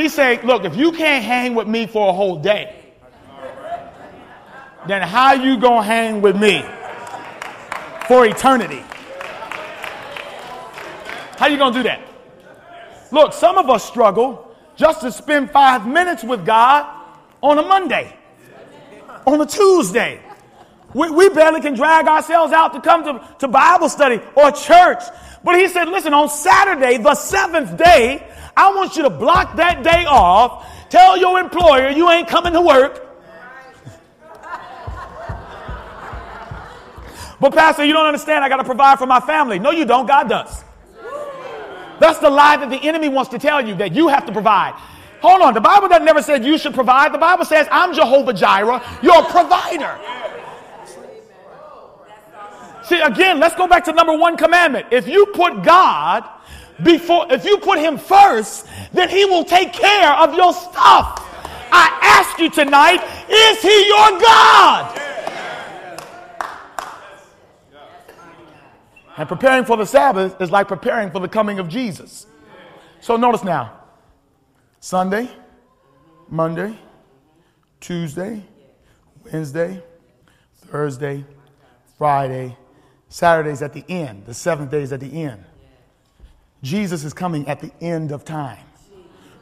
[0.00, 2.74] He's saying, look, if you can't hang with me for a whole day,
[4.88, 6.64] then how you going to hang with me
[8.08, 8.82] for eternity?
[11.36, 12.00] How you going to do that?
[13.12, 16.86] Look, some of us struggle just to spend five minutes with God
[17.42, 18.16] on a Monday,
[19.26, 20.22] on a Tuesday.
[20.94, 25.02] We, we barely can drag ourselves out to come to, to Bible study or church.
[25.42, 28.26] But he said, listen, on Saturday, the seventh day,
[28.56, 30.66] I want you to block that day off.
[30.90, 33.06] Tell your employer you ain't coming to work.
[37.40, 38.44] but, Pastor, you don't understand.
[38.44, 39.58] I got to provide for my family.
[39.58, 40.06] No, you don't.
[40.06, 40.64] God does.
[42.00, 44.72] That's the lie that the enemy wants to tell you that you have to provide.
[45.20, 45.54] Hold on.
[45.54, 47.12] The Bible doesn't never say you should provide.
[47.12, 49.98] The Bible says, I'm Jehovah Jireh, your provider.
[52.90, 54.88] See, again, let's go back to number one commandment.
[54.90, 56.28] If you put God
[56.82, 61.24] before, if you put him first, then he will take care of your stuff.
[61.70, 65.00] I ask you tonight, is he your God?
[69.16, 72.26] And preparing for the Sabbath is like preparing for the coming of Jesus.
[73.00, 73.72] So notice now,
[74.80, 75.30] Sunday,
[76.28, 76.76] Monday,
[77.78, 78.42] Tuesday,
[79.22, 79.80] Wednesday,
[80.56, 81.24] Thursday,
[81.96, 82.56] Friday,
[83.10, 84.24] Saturday's at the end.
[84.24, 85.44] The seventh day is at the end.
[86.62, 88.64] Jesus is coming at the end of time.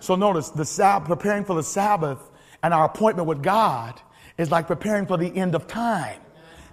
[0.00, 2.18] So notice the Sabbath, preparing for the Sabbath
[2.62, 4.00] and our appointment with God
[4.38, 6.18] is like preparing for the end of time.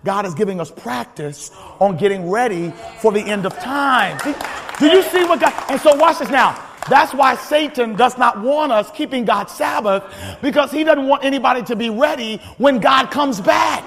[0.04, 2.72] God is giving us practice on getting ready
[3.02, 4.20] for the end of time.
[4.20, 4.36] See,
[4.80, 5.54] do you see what God?
[5.70, 6.64] And so watch this now.
[6.88, 10.04] That's why Satan does not want us keeping God's Sabbath
[10.42, 13.84] because he doesn't want anybody to be ready when God comes back.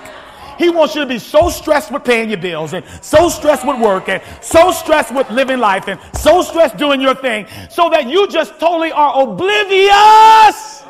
[0.59, 3.81] He wants you to be so stressed with paying your bills and so stressed with
[3.81, 8.09] work and so stressed with living life and so stressed doing your thing so that
[8.09, 10.83] you just totally are oblivious.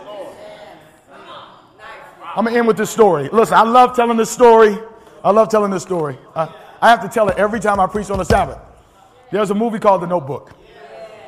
[2.35, 3.29] I'm going to end with this story.
[3.33, 4.79] Listen, I love telling this story.
[5.25, 6.17] I love telling this story.
[6.35, 6.49] I,
[6.81, 8.59] I have to tell it every time I preach on the Sabbath.
[9.31, 10.53] There's a movie called The Notebook.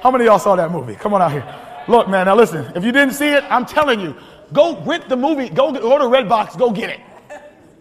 [0.03, 0.95] How many of y'all saw that movie?
[0.95, 1.45] Come on out here.
[1.88, 2.72] Look, man, now listen.
[2.74, 4.16] If you didn't see it, I'm telling you,
[4.53, 5.49] go rent the movie.
[5.49, 6.57] Go, to Redbox.
[6.57, 7.01] Go get it.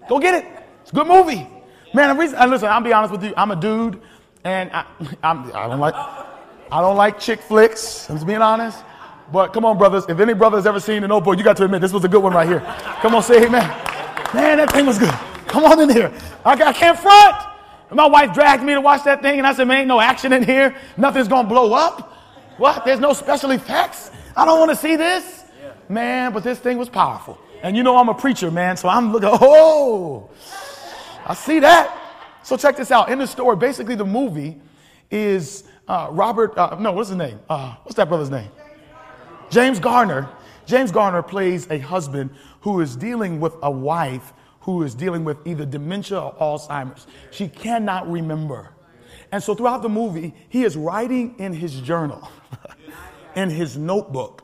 [0.10, 0.46] Go get it.
[0.82, 1.48] It's a good movie.
[1.94, 3.34] Man, the reason, and listen, I'll be honest with you.
[3.38, 4.02] I'm a dude,
[4.44, 4.86] and I,
[5.24, 8.10] I'm, I don't like, I don't like chick flicks.
[8.10, 8.84] I'm just being honest.
[9.32, 10.06] But come on, brothers.
[10.10, 12.24] If any brothers ever seen the notebook, you got to admit this was a good
[12.24, 12.62] one right here.
[13.02, 13.68] Come on, say amen.
[14.34, 15.14] Man, that thing was good.
[15.48, 16.12] Come on in here.
[16.44, 17.36] I, I can't front.
[17.92, 20.34] My wife dragged me to watch that thing, and I said, man, ain't no action
[20.34, 20.76] in here.
[20.98, 22.14] Nothing's going to blow up.
[22.58, 22.86] What?
[22.86, 24.12] There's no special effects.
[24.36, 25.44] I don't want to see this.
[25.88, 27.40] Man, but this thing was powerful.
[27.62, 30.30] And you know I'm a preacher, man, so I'm looking, oh,
[31.26, 31.96] I see that.
[32.44, 33.10] So check this out.
[33.10, 34.60] In the story, basically the movie
[35.12, 37.40] is uh, Robert, uh, no, what's his name?
[37.50, 38.50] Uh, what's that brother's name?
[39.50, 40.30] James Garner.
[40.66, 42.30] James Garner plays a husband
[42.62, 47.08] who is dealing with a wife who is dealing with either dementia or Alzheimer's.
[47.32, 48.70] She cannot remember.
[49.32, 52.30] And so throughout the movie, he is writing in his journal,
[53.36, 54.44] in his notebook,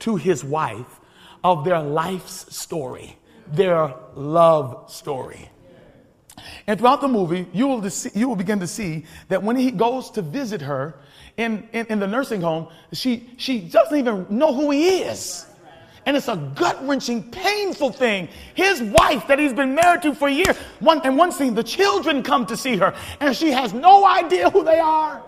[0.00, 1.00] to his wife
[1.44, 3.16] of their life's story,
[3.48, 5.48] their love story.
[6.66, 10.10] And throughout the movie, you will, you will begin to see that when he goes
[10.12, 10.94] to visit her
[11.36, 15.46] in, in, in the nursing home, she, she doesn't even know who he is.
[16.04, 18.28] And it's a gut wrenching, painful thing.
[18.54, 22.22] His wife that he's been married to for years, one, and one scene, the children
[22.22, 25.22] come to see her, and she has no idea who they are.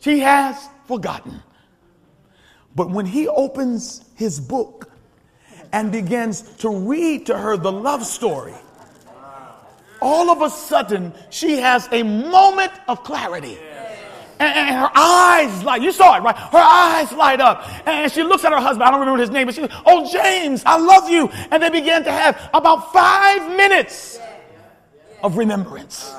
[0.00, 1.42] She has forgotten.
[2.74, 4.90] But when he opens his book
[5.72, 8.54] and begins to read to her the love story,
[10.00, 13.58] all of a sudden she has a moment of clarity.
[14.40, 15.80] And, her eyes light.
[15.80, 16.36] You saw it, right?
[16.36, 17.64] Her eyes light up.
[17.86, 18.82] And she looks at her husband.
[18.82, 21.28] I don't remember his name, but she goes, Oh, James, I love you.
[21.50, 24.18] And they began to have about five minutes
[25.22, 26.12] of remembrance.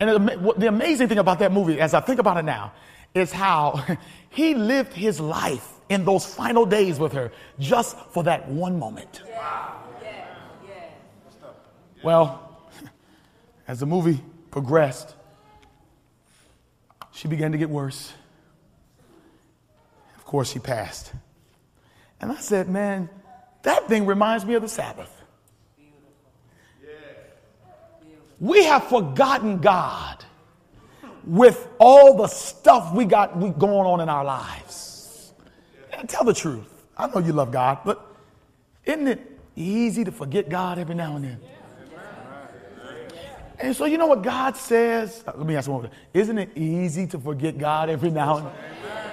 [0.00, 2.72] And the amazing thing about that movie, as I think about it now,
[3.14, 3.84] is how
[4.30, 9.22] he lived his life in those final days with her just for that one moment.
[12.02, 12.58] Well,
[13.68, 15.14] as the movie progressed,
[17.12, 18.12] she began to get worse.
[20.16, 21.12] Of course, she passed.
[22.20, 23.10] And I said, Man,
[23.62, 25.10] that thing reminds me of the Sabbath.
[28.38, 30.24] We have forgotten God
[31.24, 35.32] with all the stuff we got going on in our lives.
[35.92, 36.66] And tell the truth.
[36.96, 38.06] I know you love God, but
[38.84, 41.40] isn't it easy to forget God every now and then?
[43.58, 45.22] And so, you know what God says?
[45.26, 45.90] Uh, let me ask you one more.
[46.14, 48.54] Isn't it easy to forget God every now and then?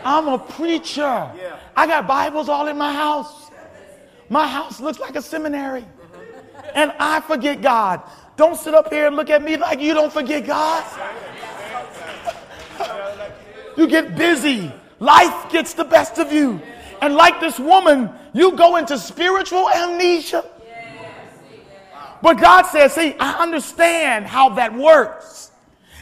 [0.06, 1.32] I'm a preacher.
[1.76, 3.52] I got Bibles all in my house.
[4.30, 5.86] My house looks like a seminary.
[6.74, 8.02] And I forget God.
[8.38, 10.86] Don't sit up here and look at me like you don't forget God.
[13.78, 14.72] You get busy.
[15.00, 16.62] Life gets the best of you.
[17.02, 20.44] And like this woman, you go into spiritual amnesia.
[22.22, 25.52] But God says, see, I understand how that works.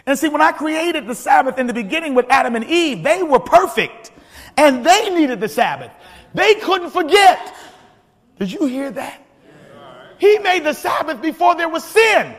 [0.05, 3.21] And see, when I created the Sabbath in the beginning with Adam and Eve, they
[3.21, 4.11] were perfect
[4.55, 5.91] and they needed the Sabbath.
[6.33, 7.53] They couldn't forget.
[8.39, 9.21] Did you hear that?
[10.17, 12.35] He made the Sabbath before there was sin.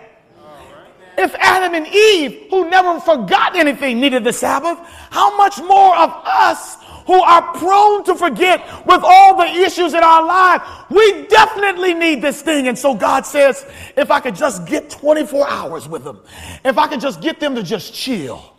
[1.19, 4.79] If Adam and Eve, who never forgot anything, needed the Sabbath,
[5.11, 10.03] how much more of us who are prone to forget with all the issues in
[10.03, 12.69] our life, we definitely need this thing.
[12.69, 13.65] And so God says,
[13.97, 16.21] if I could just get 24 hours with them,
[16.65, 18.53] if I could just get them to just chill,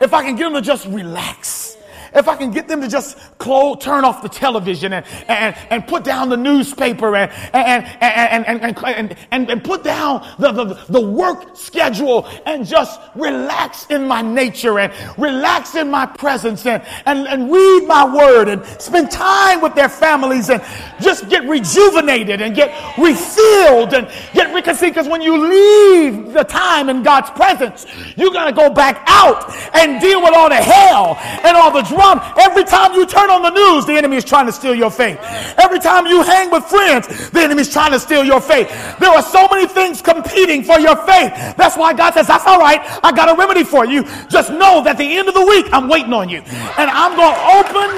[0.00, 1.76] if I can get them to just relax,
[2.14, 5.86] if I can get them to just close, turn off the television and, and, and
[5.86, 10.64] put down the newspaper and, and, and, and, and, and, and put down the, the,
[10.88, 16.82] the work schedule and just relax in my nature and relax in my presence and,
[17.06, 20.62] and, and read my word and spend time with their families and
[21.00, 24.92] just get rejuvenated and get refilled and get reconciled.
[24.92, 27.86] Because when you leave the time in God's presence,
[28.16, 31.82] you're going to go back out and deal with all the hell and all the
[31.82, 32.01] drama
[32.38, 35.18] Every time you turn on the news, the enemy is trying to steal your faith.
[35.58, 38.68] Every time you hang with friends, the enemy is trying to steal your faith.
[38.98, 41.32] There are so many things competing for your faith.
[41.56, 42.80] That's why God says, That's all right.
[43.02, 44.04] I got a remedy for you.
[44.28, 46.38] Just know that the end of the week, I'm waiting on you.
[46.78, 47.88] And I'm going to open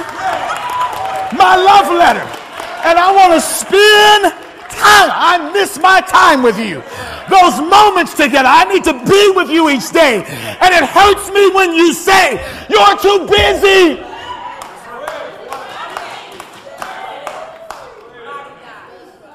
[1.37, 2.25] my love letter.
[2.85, 4.44] And I want to spend
[4.77, 5.11] time.
[5.11, 6.83] I miss my time with you.
[7.31, 8.49] Those moments together.
[8.49, 10.25] I need to be with you each day.
[10.61, 14.03] And it hurts me when you say, You're too busy.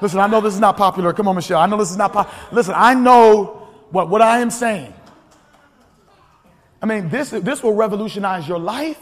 [0.00, 1.12] Listen, I know this is not popular.
[1.12, 1.60] Come on, Michelle.
[1.60, 2.38] I know this is not popular.
[2.52, 4.94] Listen, I know what, what I am saying.
[6.82, 8.98] I mean, this, this will revolutionize your life.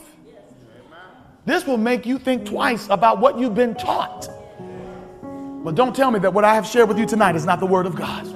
[1.44, 4.28] This will make you think twice about what you've been taught.
[5.68, 7.66] But don't tell me that what I have shared with you tonight is not the
[7.66, 8.26] Word of God.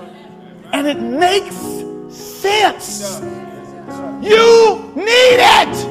[0.71, 1.57] And it makes
[2.15, 3.23] sense.
[4.21, 5.87] You need it.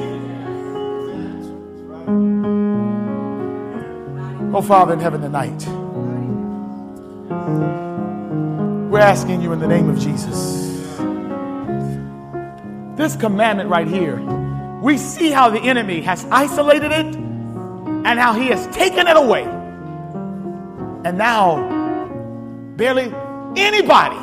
[4.54, 5.66] Oh, Father in heaven tonight,
[8.88, 10.96] we're asking you in the name of Jesus.
[12.96, 14.20] This commandment right here,
[14.80, 19.61] we see how the enemy has isolated it and how he has taken it away.
[21.04, 21.56] And now,
[22.76, 23.12] barely
[23.56, 24.18] anybody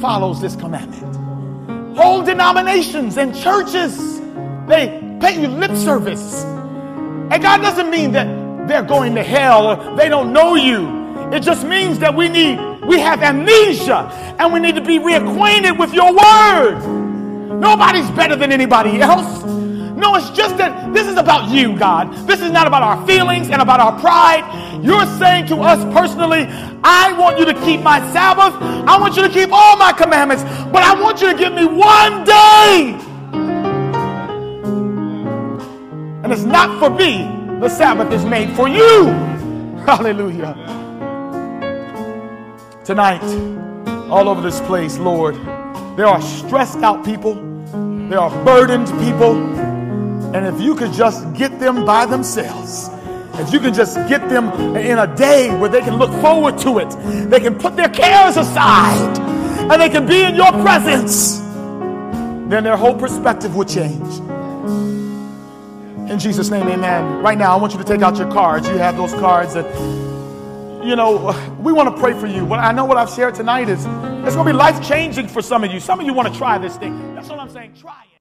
[0.00, 1.96] follows this commandment.
[1.96, 4.20] Whole denominations and churches,
[4.66, 6.44] they pay you lip service.
[6.44, 11.02] And God doesn't mean that they're going to hell or they don't know you.
[11.32, 15.78] It just means that we need, we have amnesia and we need to be reacquainted
[15.78, 16.80] with your word.
[17.58, 19.42] Nobody's better than anybody else.
[19.96, 22.12] No, it's just that this is about you, God.
[22.26, 24.44] This is not about our feelings and about our pride.
[24.82, 26.46] You're saying to us personally,
[26.82, 28.54] I want you to keep my Sabbath.
[28.88, 31.64] I want you to keep all my commandments, but I want you to give me
[31.64, 32.98] one day.
[36.24, 37.28] And it's not for me.
[37.60, 39.06] The Sabbath is made for you.
[39.86, 40.54] Hallelujah.
[42.84, 43.22] Tonight,
[44.10, 45.36] all over this place, Lord,
[45.96, 47.34] there are stressed out people.
[48.08, 49.61] There are burdened people.
[50.34, 52.88] And if you could just get them by themselves,
[53.34, 56.78] if you can just get them in a day where they can look forward to
[56.78, 56.90] it,
[57.30, 59.18] they can put their cares aside
[59.70, 61.38] and they can be in your presence,
[62.50, 64.18] then their whole perspective would change.
[66.10, 67.22] In Jesus' name, amen.
[67.22, 68.68] Right now, I want you to take out your cards.
[68.68, 69.64] You have those cards that,
[70.84, 72.44] you know, we want to pray for you.
[72.44, 73.86] What I know what I've shared tonight is
[74.26, 75.80] it's going to be life changing for some of you.
[75.80, 77.14] Some of you want to try this thing.
[77.14, 77.76] That's what I'm saying.
[77.80, 78.11] Try it.